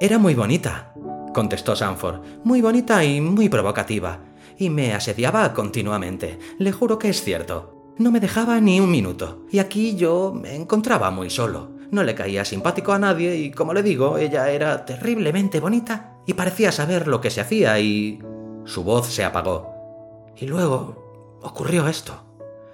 [0.00, 0.92] Era muy bonita,
[1.32, 4.18] contestó Sanford, muy bonita y muy provocativa,
[4.61, 6.38] y me asediaba continuamente.
[6.59, 7.94] Le juro que es cierto.
[7.96, 11.70] No me dejaba ni un minuto, y aquí yo me encontraba muy solo.
[11.90, 16.35] No le caía simpático a nadie y, como le digo, ella era terriblemente bonita y
[16.35, 18.20] parecía saber lo que se hacía y...
[18.66, 20.31] Su voz se apagó.
[20.37, 22.12] Y luego ocurrió esto.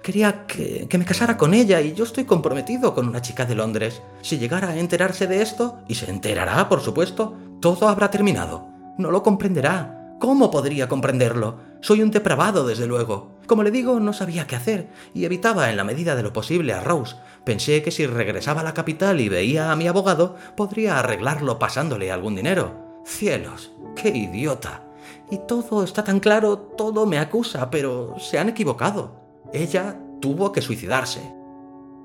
[0.03, 4.01] Quería que, me casara con ella y yo estoy comprometido con una chica de Londres.
[4.21, 8.67] Si llegara a enterarse de esto, y se enterará, por supuesto, todo habrá terminado.
[8.97, 9.96] No lo comprenderá.
[10.19, 11.59] ¿Cómo podría comprenderlo?
[11.79, 13.37] Soy un depravado, desde luego.
[13.45, 16.73] Como le digo, no sabía qué hacer y evitaba en la medida de lo posible
[16.73, 17.15] a Rose.
[17.43, 22.11] Pensé que si regresaba a la capital y veía a mi abogado, podría arreglarlo pasándole
[22.11, 23.01] algún dinero.
[23.05, 24.83] Cielos, qué idiota.
[25.29, 29.21] Y todo está tan claro, todo me acusa, pero se han equivocado.
[29.53, 31.21] Ella tuvo que suicidarse.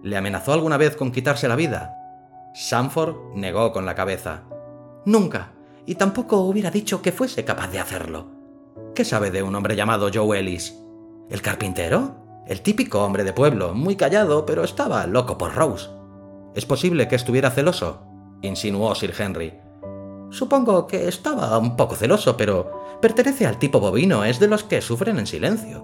[0.03, 1.95] ¿Le amenazó alguna vez con quitarse la vida?
[2.55, 4.43] Sanford negó con la cabeza.
[5.07, 5.53] Nunca,
[5.87, 8.27] y tampoco hubiera dicho que fuese capaz de hacerlo.
[8.95, 10.77] ¿Qué sabe de un hombre llamado Joe Ellis?
[11.31, 12.17] ¿El carpintero?
[12.47, 15.89] El típico hombre de pueblo, muy callado, pero estaba loco por Rose.
[16.55, 18.03] ¿Es posible que estuviera celoso?
[18.43, 19.55] insinuó Sir Henry.
[20.31, 24.81] Supongo que estaba un poco celoso, pero pertenece al tipo bovino, es de los que
[24.81, 25.83] sufren en silencio.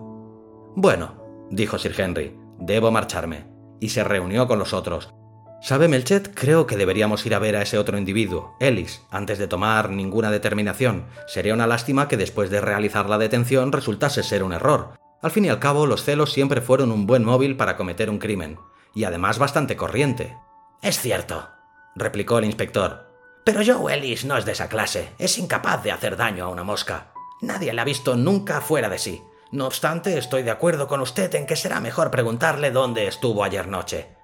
[0.75, 3.47] Bueno, dijo Sir Henry, debo marcharme.
[3.81, 5.15] Y se reunió con los otros.
[5.61, 6.33] ¿Sabe Melchet?
[6.35, 10.31] Creo que deberíamos ir a ver a ese otro individuo, Ellis, antes de tomar ninguna
[10.31, 11.07] determinación.
[11.27, 14.94] Sería una lástima que después de realizar la detención resultase ser un error.
[15.21, 18.18] Al fin y al cabo, los celos siempre fueron un buen móvil para cometer un
[18.18, 18.59] crimen,
[18.94, 20.37] y además bastante corriente.
[20.81, 21.49] Es cierto,
[21.97, 23.09] replicó el inspector.
[23.44, 26.62] Pero Joe Ellis no es de esa clase, es incapaz de hacer daño a una
[26.62, 27.12] mosca.
[27.40, 29.23] Nadie la ha visto nunca fuera de sí.
[29.51, 33.66] No obstante, estoy de acuerdo con usted en que será mejor preguntarle dónde estuvo ayer
[33.66, 34.17] noche.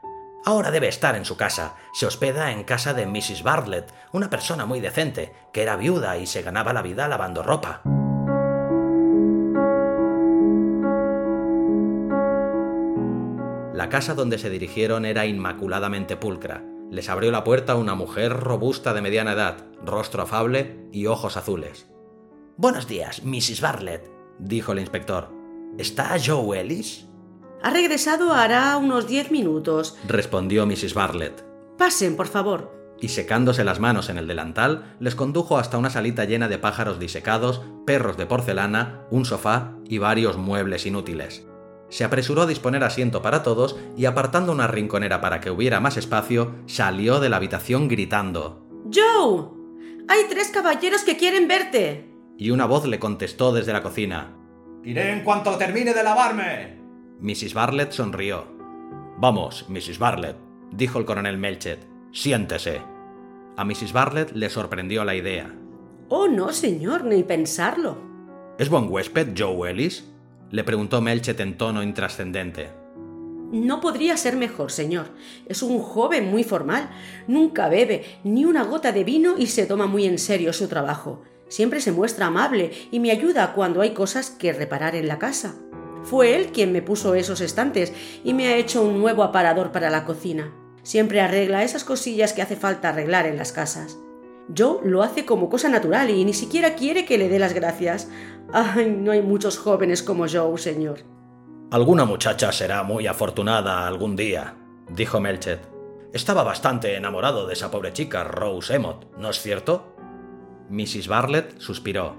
[0.44, 1.76] Ahora debe estar en su casa.
[1.92, 3.42] Se hospeda en casa de Mrs.
[3.42, 7.82] Bartlett, una persona muy decente, que era viuda y se ganaba la vida lavando ropa.
[13.74, 16.62] La casa donde se dirigieron era inmaculadamente pulcra
[16.94, 21.88] les abrió la puerta una mujer robusta de mediana edad, rostro afable y ojos azules.
[22.56, 23.60] Buenos días, Mrs.
[23.60, 25.28] Bartlett, dijo el inspector.
[25.76, 27.08] ¿Está Joe Ellis?
[27.64, 30.92] Ha regresado hará unos diez minutos, respondió Mrs.
[30.92, 31.46] Bartlett.
[31.78, 32.94] Pasen, por favor.
[33.00, 37.00] Y secándose las manos en el delantal, les condujo hasta una salita llena de pájaros
[37.00, 41.46] disecados, perros de porcelana, un sofá y varios muebles inútiles
[41.90, 45.96] se apresuró a disponer asiento para todos y apartando una rinconera para que hubiera más
[45.96, 49.44] espacio, salió de la habitación gritando Joe.
[50.08, 52.10] Hay tres caballeros que quieren verte.
[52.36, 54.36] Y una voz le contestó desde la cocina
[54.82, 56.83] Iré en cuanto termine de lavarme.
[57.20, 57.54] Mrs.
[57.54, 58.44] Bartlett sonrió.
[59.18, 59.98] Vamos, Mrs.
[59.98, 60.36] Bartlett,
[60.72, 61.86] dijo el coronel Melchet.
[62.12, 62.82] Siéntese.
[63.56, 63.92] A Mrs.
[63.92, 65.54] Bartlett le sorprendió la idea.
[66.08, 67.96] Oh, no, señor, ni pensarlo.
[68.58, 70.10] ¿Es buen huésped Joe Ellis?
[70.50, 72.70] le preguntó Melchet en tono intrascendente.
[73.52, 75.06] No podría ser mejor, señor.
[75.46, 76.90] Es un joven muy formal.
[77.28, 81.22] Nunca bebe ni una gota de vino y se toma muy en serio su trabajo.
[81.48, 85.54] Siempre se muestra amable y me ayuda cuando hay cosas que reparar en la casa.
[86.04, 89.90] Fue él quien me puso esos estantes y me ha hecho un nuevo aparador para
[89.90, 90.52] la cocina.
[90.82, 93.98] Siempre arregla esas cosillas que hace falta arreglar en las casas.
[94.56, 98.10] Joe lo hace como cosa natural y ni siquiera quiere que le dé las gracias.
[98.52, 101.00] Ay, no hay muchos jóvenes como Joe, señor.
[101.70, 104.56] Alguna muchacha será muy afortunada algún día,
[104.90, 105.60] dijo Melchet.
[106.12, 109.96] Estaba bastante enamorado de esa pobre chica, Rose Emott, ¿no es cierto?
[110.68, 111.08] Mrs.
[111.08, 112.16] Bartlett suspiró.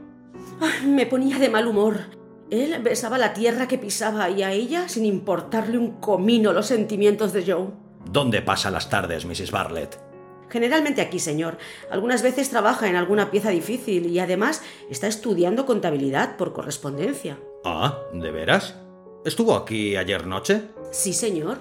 [0.84, 2.25] me ponía de mal humor.
[2.52, 7.34] Él besaba la tierra que pisaba y a ella sin importarle un comino los sentimientos
[7.34, 7.68] de Joe.
[8.12, 9.52] ¿Dónde pasa las tardes, Mrs.
[9.52, 10.00] Bartlett?
[10.50, 11.58] Generalmente aquí, señor.
[11.90, 17.38] Algunas veces trabaja en alguna pieza difícil y además está estudiando contabilidad por correspondencia.
[17.64, 18.76] Ah, ¿de veras?
[19.26, 20.62] ¿Estuvo aquí ayer noche?
[20.92, 21.58] Sí, señor.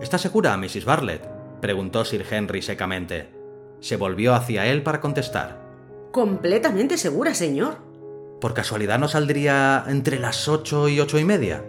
[0.00, 0.84] ¿Está segura, Mrs.
[0.84, 1.22] Bartlett?
[1.60, 3.28] preguntó Sir Henry secamente.
[3.78, 5.62] Se volvió hacia él para contestar.
[6.10, 7.76] Completamente segura, señor.
[8.40, 11.64] ¿Por casualidad no saldría entre las ocho y ocho y media?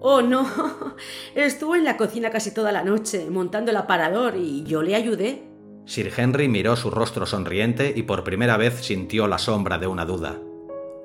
[0.00, 0.46] Oh, no.
[1.34, 5.44] Estuvo en la cocina casi toda la noche, montando el aparador, y yo le ayudé.
[5.84, 10.04] Sir Henry miró su rostro sonriente y por primera vez sintió la sombra de una
[10.04, 10.38] duda.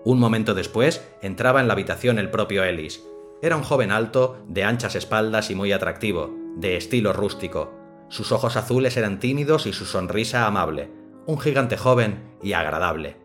[0.03, 3.03] Un momento después entraba en la habitación el propio Ellis.
[3.41, 7.73] Era un joven alto, de anchas espaldas y muy atractivo, de estilo rústico.
[8.09, 10.89] Sus ojos azules eran tímidos y su sonrisa amable.
[11.25, 13.17] Un gigante joven y agradable.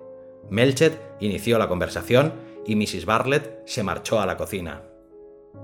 [0.50, 2.34] Melchet inició la conversación
[2.66, 3.06] y Mrs.
[3.06, 4.82] Bartlett se marchó a la cocina.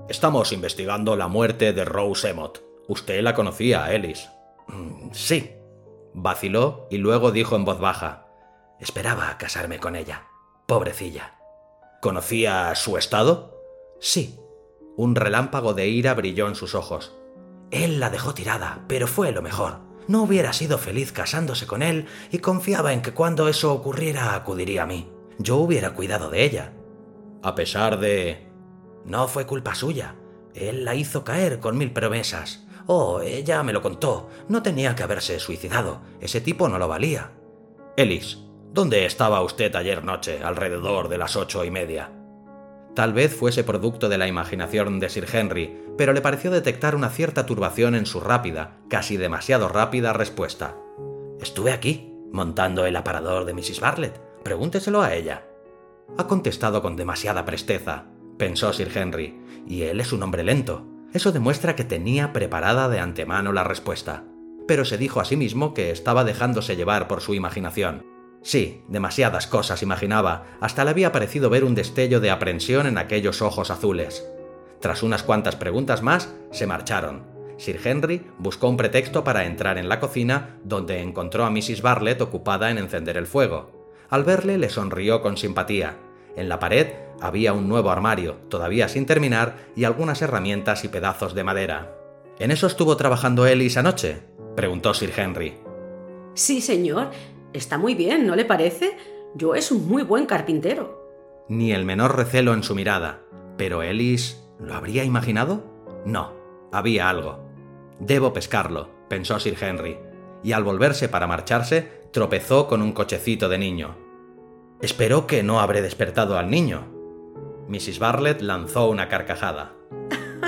[0.07, 2.61] Estamos investigando la muerte de Rose Emott.
[2.87, 4.29] Usted la conocía, Ellis.
[4.67, 5.51] Mm, sí,
[6.13, 8.25] Vaciló y luego dijo en voz baja,
[8.79, 10.27] Esperaba casarme con ella.
[10.65, 11.35] Pobrecilla.
[12.01, 13.61] ¿Conocía su estado?
[13.99, 14.39] Sí.
[14.95, 17.15] Un relámpago de ira brilló en sus ojos.
[17.71, 19.79] Él la dejó tirada, pero fue lo mejor.
[20.09, 24.81] No hubiera sido feliz casándose con él y confiaba en que cuando eso ocurriera acudiría
[24.81, 25.07] a mí.
[25.37, 26.73] Yo hubiera cuidado de ella.
[27.43, 28.49] A pesar de...
[29.05, 30.15] No fue culpa suya.
[30.55, 32.65] Él la hizo caer con mil promesas.
[32.87, 34.29] Oh, ella me lo contó.
[34.47, 36.01] No tenía que haberse suicidado.
[36.19, 37.33] Ese tipo no lo valía.
[37.95, 38.39] Ellis,
[38.73, 42.18] ¿dónde estaba usted ayer noche, alrededor de las ocho y media?
[42.95, 47.09] Tal vez fuese producto de la imaginación de Sir Henry, pero le pareció detectar una
[47.09, 50.75] cierta turbación en su rápida, casi demasiado rápida respuesta.
[51.41, 53.79] Estuve aquí, montando el aparador de Mrs.
[53.79, 54.19] Bartlett.
[54.43, 55.45] Pregúnteselo a ella.
[56.17, 58.05] Ha contestado con demasiada presteza,
[58.37, 60.85] pensó Sir Henry, y él es un hombre lento.
[61.13, 64.23] Eso demuestra que tenía preparada de antemano la respuesta,
[64.67, 68.05] pero se dijo a sí mismo que estaba dejándose llevar por su imaginación.
[68.41, 73.41] Sí, demasiadas cosas imaginaba, hasta le había parecido ver un destello de aprensión en aquellos
[73.41, 74.25] ojos azules.
[74.79, 77.23] Tras unas cuantas preguntas más, se marcharon.
[77.57, 81.81] Sir Henry buscó un pretexto para entrar en la cocina, donde encontró a Mrs.
[81.81, 83.93] Bartlett ocupada en encender el fuego.
[84.09, 85.97] Al verle le sonrió con simpatía.
[86.37, 86.87] En la pared
[87.19, 91.95] había un nuevo armario, todavía sin terminar, y algunas herramientas y pedazos de madera.
[92.39, 94.21] ¿En eso estuvo trabajando Ellis anoche?
[94.55, 95.57] preguntó Sir Henry.
[96.33, 97.09] Sí, señor.
[97.53, 98.97] Está muy bien, ¿no le parece?
[99.35, 101.45] Yo es un muy buen carpintero.
[101.47, 103.21] Ni el menor recelo en su mirada.
[103.57, 105.63] ¿Pero Ellis lo habría imaginado?
[106.05, 106.33] No,
[106.71, 107.39] había algo.
[107.99, 109.97] Debo pescarlo, pensó Sir Henry,
[110.43, 113.97] y al volverse para marcharse, tropezó con un cochecito de niño.
[114.81, 116.99] Espero que no habré despertado al niño,
[117.69, 117.99] Mrs.
[117.99, 119.73] Bartlett lanzó una carcajada.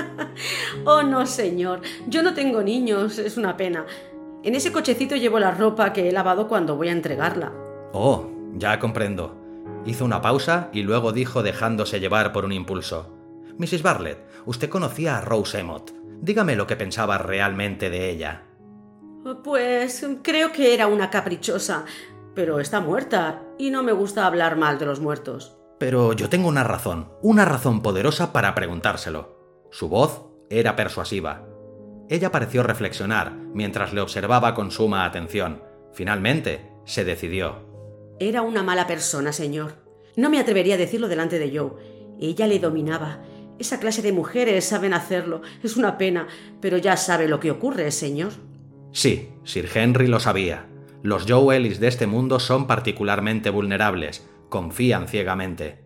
[0.84, 1.80] oh, no, señor.
[2.08, 3.86] Yo no tengo niños, es una pena.
[4.44, 7.52] En ese cochecito llevo la ropa que he lavado cuando voy a entregarla.
[7.92, 9.36] Oh, ya comprendo.
[9.86, 13.16] Hizo una pausa y luego dijo dejándose llevar por un impulso.
[13.58, 13.82] Mrs.
[13.82, 15.92] Bartlett, usted conocía a Rose Emott.
[16.20, 18.42] Dígame lo que pensaba realmente de ella.
[19.44, 21.84] Pues creo que era una caprichosa,
[22.34, 25.56] pero está muerta y no me gusta hablar mal de los muertos.
[25.78, 29.36] Pero yo tengo una razón, una razón poderosa para preguntárselo.
[29.70, 31.46] Su voz era persuasiva.
[32.12, 35.62] Ella pareció reflexionar mientras le observaba con suma atención.
[35.94, 37.66] Finalmente, se decidió.
[38.20, 39.76] Era una mala persona, señor.
[40.14, 41.70] No me atrevería a decirlo delante de Joe.
[42.20, 43.22] Ella le dominaba.
[43.58, 45.40] Esa clase de mujeres saben hacerlo.
[45.62, 46.28] Es una pena,
[46.60, 48.32] pero ya sabe lo que ocurre, señor.
[48.92, 50.66] Sí, Sir Henry lo sabía.
[51.02, 55.78] Los Joe Ellis de este mundo son particularmente vulnerables, confían ciegamente.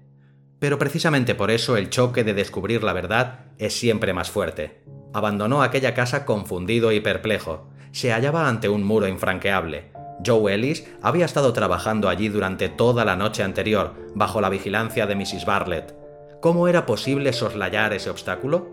[0.59, 4.83] Pero precisamente por eso el choque de descubrir la verdad es siempre más fuerte.
[5.13, 7.69] Abandonó aquella casa confundido y perplejo.
[7.93, 9.91] Se hallaba ante un muro infranqueable.
[10.25, 15.15] Joe Ellis había estado trabajando allí durante toda la noche anterior, bajo la vigilancia de
[15.15, 15.45] Mrs.
[15.45, 15.95] Bartlett.
[16.41, 18.69] ¿Cómo era posible soslayar ese obstáculo?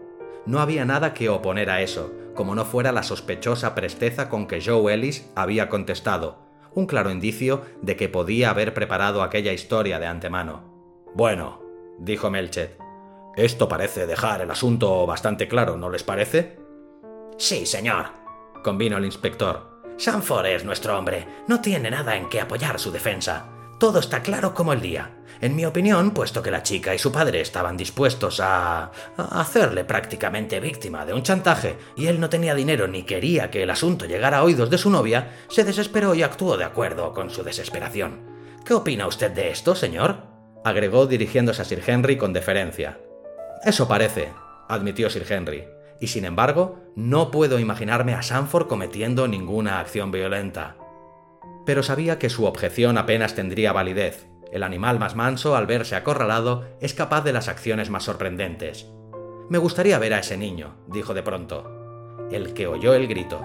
[0.46, 4.62] No había nada que oponer a eso, como no fuera la sospechosa presteza con que
[4.62, 6.40] Joe Ellis había contestado,
[6.74, 10.64] un claro indicio de que podía haber preparado aquella historia de antemano.
[11.14, 11.62] Bueno,
[12.00, 12.78] dijo Melchet,
[13.36, 16.58] esto parece dejar el asunto bastante claro, ¿no les parece?
[17.38, 18.08] Sí, señor,
[18.64, 19.74] convino el inspector.
[19.98, 21.28] Sanford es nuestro hombre.
[21.48, 23.50] No tiene nada en que apoyar su defensa.
[23.80, 25.12] Todo está claro como el día.
[25.42, 30.60] En mi opinión, puesto que la chica y su padre estaban dispuestos a, hacerle prácticamente
[30.60, 34.38] víctima de un chantaje y él no tenía dinero ni quería que el asunto llegara
[34.38, 38.22] a oídos de su novia, se desesperó y actuó de acuerdo con su desesperación.
[38.66, 40.32] ¿Qué opina usted de esto, señor?
[40.64, 43.00] agregó dirigiéndose a Sir Henry con deferencia.
[43.66, 44.34] Eso parece,
[44.68, 45.64] admitió Sir Henry,
[46.02, 50.76] y sin embargo, no puedo imaginarme a Sanford cometiendo ninguna acción violenta.
[51.66, 54.28] Pero sabía que su objeción apenas tendría validez.
[54.52, 58.88] El animal más manso, al verse acorralado, es capaz de las acciones más sorprendentes.
[59.50, 63.42] Me gustaría ver a ese niño, dijo de pronto, el que oyó el grito.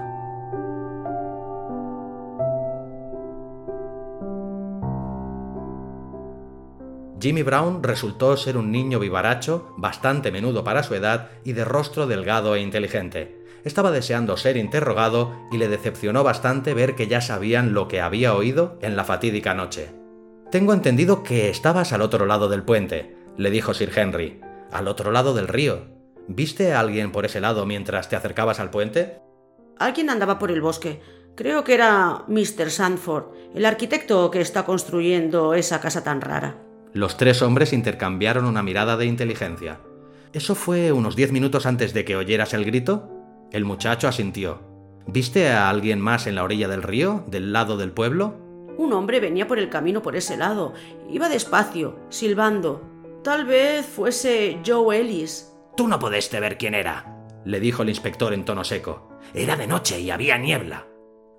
[7.21, 12.07] Jimmy Brown resultó ser un niño vivaracho, bastante menudo para su edad y de rostro
[12.07, 13.45] delgado e inteligente.
[13.65, 18.35] Estaba deseando ser interrogado y le decepcionó bastante ver que ya sabían lo que había
[18.35, 19.91] oído en la fatídica noche.
[20.51, 24.41] Tengo entendido que estabas al otro lado del puente, le dijo Sir Henry.
[24.71, 25.87] Al otro lado del río.
[26.29, 29.19] ¿Viste a alguien por ese lado mientras te acercabas al puente?
[29.79, 31.01] Alguien andaba por el bosque.
[31.35, 32.71] Creo que era Mr.
[32.71, 36.68] Sandford, el arquitecto que está construyendo esa casa tan rara.
[36.93, 39.81] Los tres hombres intercambiaron una mirada de inteligencia.
[40.33, 43.11] ¿Eso fue unos diez minutos antes de que oyeras el grito?
[43.53, 44.61] El muchacho asintió.
[45.07, 48.37] ¿Viste a alguien más en la orilla del río, del lado del pueblo?
[48.77, 50.75] Un hombre venía por el camino por ese lado.
[51.11, 52.83] Iba despacio, silbando.
[53.25, 55.53] Tal vez fuese Joe Ellis.
[55.77, 59.09] Tú no pudiste ver quién era, le dijo el inspector en tono seco.
[59.35, 60.87] Era de noche y había niebla.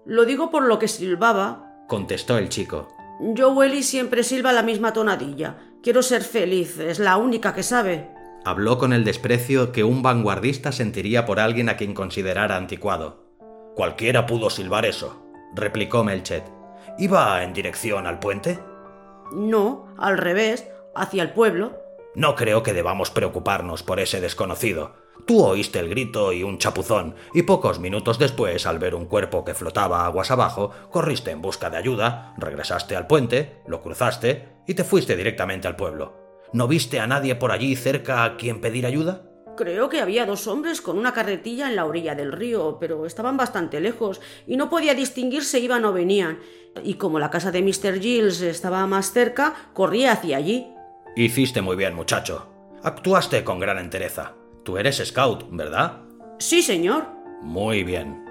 [0.05, 2.87] Lo digo por lo que silbaba, contestó el chico.
[3.19, 5.57] Joe Ellis siempre silba la misma tonadilla.
[5.83, 8.09] Quiero ser feliz, es la única que sabe.
[8.45, 13.25] Habló con el desprecio que un vanguardista sentiría por alguien a quien considerara anticuado.
[13.75, 16.43] Cualquiera pudo silbar eso, replicó Melchet.
[16.97, 18.59] ¿Iba en dirección al puente?
[19.33, 21.77] No, al revés, hacia el pueblo.
[22.15, 24.95] No creo que debamos preocuparnos por ese desconocido.
[25.25, 29.45] Tú oíste el grito y un chapuzón, y pocos minutos después, al ver un cuerpo
[29.45, 34.73] que flotaba aguas abajo, corriste en busca de ayuda, regresaste al puente, lo cruzaste y
[34.73, 36.19] te fuiste directamente al pueblo.
[36.51, 39.29] ¿No viste a nadie por allí cerca a quien pedir ayuda?
[39.55, 43.37] Creo que había dos hombres con una carretilla en la orilla del río, pero estaban
[43.37, 46.39] bastante lejos y no podía distinguir si iban o venían.
[46.83, 47.99] Y como la casa de Mr.
[47.99, 50.73] Giles estaba más cerca, corrí hacia allí.
[51.15, 52.47] Hiciste muy bien, muchacho.
[52.81, 54.38] Actuaste con gran entereza.
[54.69, 56.01] Tú eres scout, ¿verdad?
[56.37, 57.07] Sí, señor.
[57.41, 58.23] Muy bien.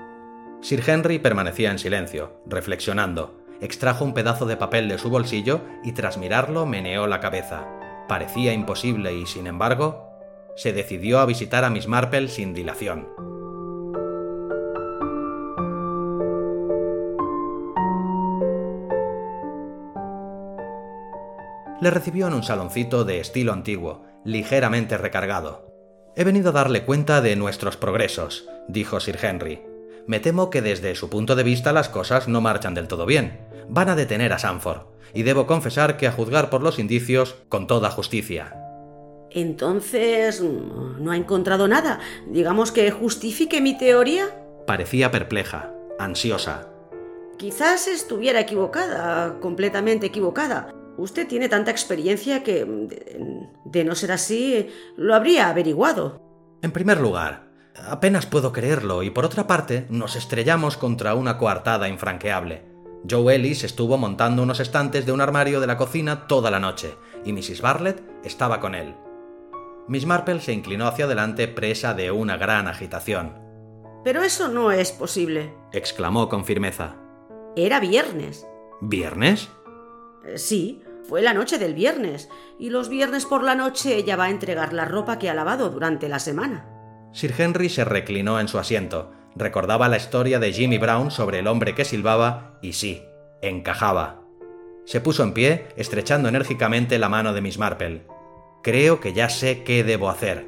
[0.61, 3.43] Sir Henry permanecía en silencio, reflexionando.
[3.61, 7.67] Extrajo un pedazo de papel de su bolsillo y tras mirarlo meneó la cabeza.
[8.07, 10.11] Parecía imposible y, sin embargo,
[10.55, 13.09] se decidió a visitar a Miss Marple sin dilación.
[21.81, 25.68] Le recibió en un saloncito de estilo antiguo, ligeramente recargado.
[26.19, 29.63] He venido a darle cuenta de nuestros progresos, dijo Sir Henry.
[30.09, 33.39] Me temo que desde su punto de vista las cosas no marchan del todo bien.
[33.69, 34.81] Van a detener a Sanford,
[35.15, 38.57] y debo confesar que a juzgar por los indicios, con toda justicia.
[39.31, 42.01] Entonces, ¿no ha encontrado nada?
[42.29, 44.25] Digamos que justifique mi teoría.
[44.67, 46.69] Parecía perpleja, ansiosa.
[47.37, 50.75] Quizás estuviera equivocada, completamente equivocada.
[50.99, 52.67] Usted tiene tanta experiencia que,
[53.65, 56.21] de, no ser así, lo habría averiguado.
[56.61, 57.49] En primer lugar,
[57.87, 62.65] apenas puedo creerlo y por otra parte nos estrellamos contra una coartada infranqueable.
[63.09, 66.97] Joe Ellis estuvo montando unos estantes de un armario de la cocina toda la noche
[67.25, 67.61] y Mrs.
[67.61, 68.97] Bartlett estaba con él.
[69.87, 73.39] Miss Marple se inclinó hacia adelante presa de una gran agitación.
[74.03, 76.97] Pero eso no es posible, exclamó con firmeza.
[77.55, 78.47] Era viernes.
[78.81, 79.49] ¿Viernes?
[80.35, 82.29] Sí, fue la noche del viernes,
[82.59, 85.71] y los viernes por la noche ella va a entregar la ropa que ha lavado
[85.71, 86.67] durante la semana.
[87.13, 89.11] Sir Henry se reclinó en su asiento.
[89.35, 93.03] Recordaba la historia de Jimmy Brown sobre el hombre que silbaba, y sí,
[93.41, 94.21] encajaba.
[94.85, 98.07] Se puso en pie, estrechando enérgicamente la mano de Miss Marple.
[98.63, 100.47] Creo que ya sé qué debo hacer.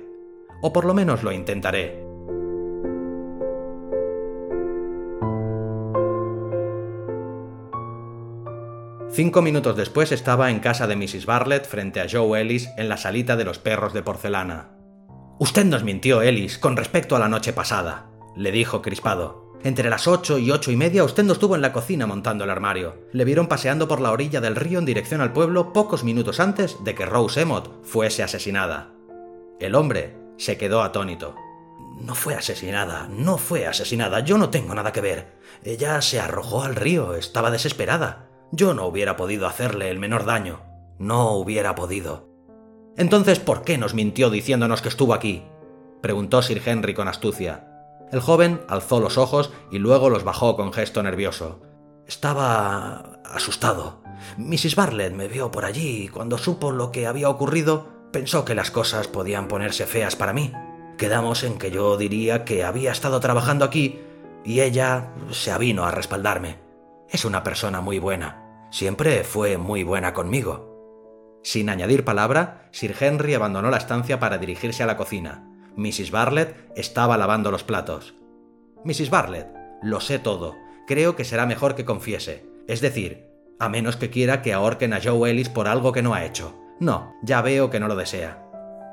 [0.61, 2.10] O por lo menos lo intentaré.
[9.13, 11.27] Cinco minutos después estaba en casa de Mrs.
[11.27, 14.71] Bartlett frente a Joe Ellis en la salita de los perros de porcelana.
[15.41, 19.59] Usted nos mintió, Ellis, con respecto a la noche pasada, le dijo crispado.
[19.65, 22.51] Entre las ocho y ocho y media usted no estuvo en la cocina montando el
[22.51, 23.09] armario.
[23.13, 26.77] Le vieron paseando por la orilla del río en dirección al pueblo pocos minutos antes
[26.85, 28.93] de que Rose Emott fuese asesinada.
[29.59, 31.35] El hombre se quedó atónito.
[32.01, 35.33] No fue asesinada, no fue asesinada, yo no tengo nada que ver.
[35.65, 38.30] Ella se arrojó al río, estaba desesperada.
[38.53, 40.61] Yo no hubiera podido hacerle el menor daño.
[40.99, 42.29] No hubiera podido.
[42.97, 45.45] Entonces, ¿por qué nos mintió diciéndonos que estuvo aquí?
[46.01, 47.67] preguntó Sir Henry con astucia.
[48.11, 51.61] El joven alzó los ojos y luego los bajó con gesto nervioso.
[52.07, 54.03] Estaba asustado.
[54.37, 54.75] Mrs.
[54.75, 58.73] Bartlett me vio por allí y cuando supo lo que había ocurrido, pensó que las
[58.73, 60.53] cosas podían ponerse feas para mí.
[60.99, 64.01] Quedamos en que yo diría que había estado trabajando aquí
[64.45, 66.70] y ella se avino a respaldarme.
[67.11, 68.69] Es una persona muy buena.
[68.71, 71.41] Siempre fue muy buena conmigo.
[71.43, 75.45] Sin añadir palabra, Sir Henry abandonó la estancia para dirigirse a la cocina.
[75.77, 76.13] Mrs.
[76.13, 78.15] Barlett estaba lavando los platos.
[78.85, 79.11] Mrs.
[79.11, 79.49] Barlett,
[79.83, 80.55] lo sé todo.
[80.87, 82.47] Creo que será mejor que confiese.
[82.69, 83.27] Es decir,
[83.59, 86.55] a menos que quiera que ahorquen a Joe Ellis por algo que no ha hecho.
[86.79, 88.47] No, ya veo que no lo desea.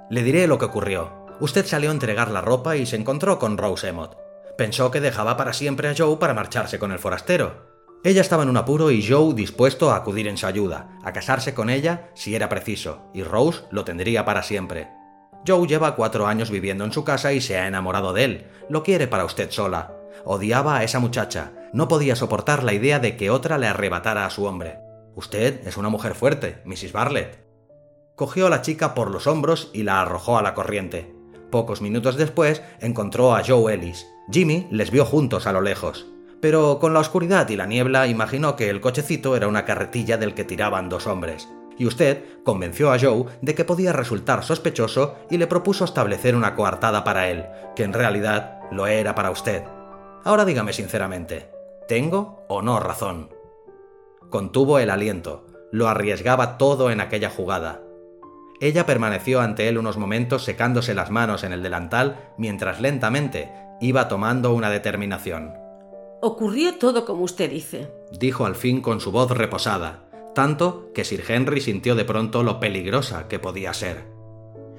[0.10, 1.28] Le diré lo que ocurrió.
[1.40, 4.18] Usted salió a entregar la ropa y se encontró con Rose Emott.
[4.58, 7.77] Pensó que dejaba para siempre a Joe para marcharse con el forastero.
[8.08, 11.54] Ella estaba en un apuro y Joe dispuesto a acudir en su ayuda, a casarse
[11.54, 14.88] con ella si era preciso, y Rose lo tendría para siempre.
[15.46, 18.48] Joe lleva cuatro años viviendo en su casa y se ha enamorado de él.
[18.70, 19.92] Lo quiere para usted sola.
[20.24, 21.52] Odiaba a esa muchacha.
[21.74, 24.80] No podía soportar la idea de que otra le arrebatara a su hombre.
[25.14, 26.94] Usted es una mujer fuerte, Mrs.
[26.94, 27.46] Barlett.
[28.16, 31.14] Cogió a la chica por los hombros y la arrojó a la corriente.
[31.52, 34.08] Pocos minutos después encontró a Joe Ellis.
[34.32, 36.08] Jimmy les vio juntos a lo lejos.
[36.40, 40.34] Pero con la oscuridad y la niebla imaginó que el cochecito era una carretilla del
[40.34, 41.50] que tiraban dos hombres.
[41.78, 46.56] Y usted convenció a Joe de que podía resultar sospechoso y le propuso establecer una
[46.56, 49.64] coartada para él, que en realidad lo era para usted.
[50.24, 51.50] Ahora dígame sinceramente,
[51.88, 53.30] ¿tengo o no razón?
[54.30, 57.82] Contuvo el aliento, lo arriesgaba todo en aquella jugada.
[58.60, 64.08] Ella permaneció ante él unos momentos secándose las manos en el delantal mientras lentamente iba
[64.08, 65.67] tomando una determinación.
[66.22, 71.24] Ocurrió todo como usted dice, dijo al fin con su voz reposada, tanto que Sir
[71.28, 74.18] Henry sintió de pronto lo peligrosa que podía ser.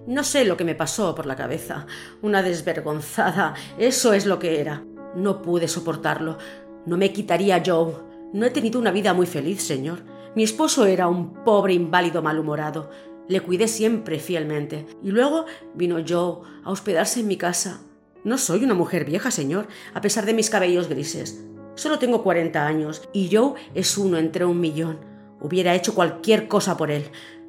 [0.08, 1.86] No sé lo que me pasó por la cabeza.
[2.22, 3.52] Una desvergonzada.
[3.76, 4.82] Eso es lo que era.
[5.14, 6.38] No pude soportarlo.
[6.86, 7.92] No me quitaría Joe.
[8.32, 10.04] No he tenido una vida muy feliz, señor.
[10.34, 12.88] Mi esposo era un pobre inválido malhumorado.
[13.28, 14.86] Le cuidé siempre fielmente.
[15.02, 17.82] Y luego vino Joe a hospedarse en mi casa.
[18.24, 21.44] No soy una mujer vieja, señor, a pesar de mis cabellos grises.
[21.74, 24.98] Solo tengo 40 años y Joe es uno entre un millón.
[25.40, 27.04] Hubiera hecho cualquier cosa por él,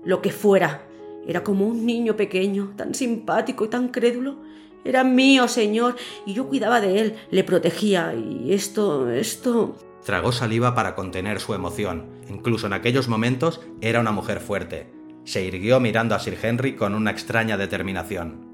[0.05, 0.84] lo que fuera.
[1.28, 4.38] Era como un niño pequeño, tan simpático y tan crédulo.
[4.86, 5.95] Era mío, señor,
[6.26, 9.76] y yo cuidaba de él, le protegía, y esto, esto...
[10.05, 12.05] Tragó saliva para contener su emoción.
[12.30, 14.88] Incluso en aquellos momentos era una mujer fuerte.
[15.26, 18.49] Se irguió mirando a Sir Henry con una extraña determinación.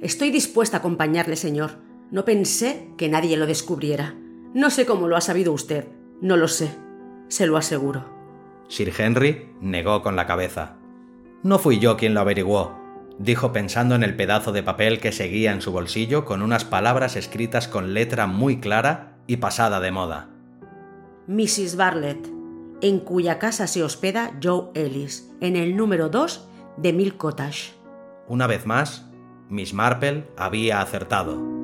[0.00, 1.72] Estoy dispuesta a acompañarle, señor.
[2.10, 4.14] No pensé que nadie lo descubriera.
[4.54, 5.88] No sé cómo lo ha sabido usted.
[6.22, 6.70] No lo sé.
[7.28, 8.04] Se lo aseguro.
[8.68, 10.76] Sir Henry negó con la cabeza.
[11.42, 12.78] No fui yo quien lo averiguó,
[13.18, 17.16] dijo pensando en el pedazo de papel que seguía en su bolsillo con unas palabras
[17.16, 20.30] escritas con letra muy clara y pasada de moda.
[21.26, 21.76] Mrs.
[21.76, 22.28] Barlett,
[22.80, 27.72] en cuya casa se hospeda Joe Ellis, en el número 2 de Mill Cottage.
[28.26, 29.09] Una vez más,
[29.50, 31.59] Miss Marple había acertado.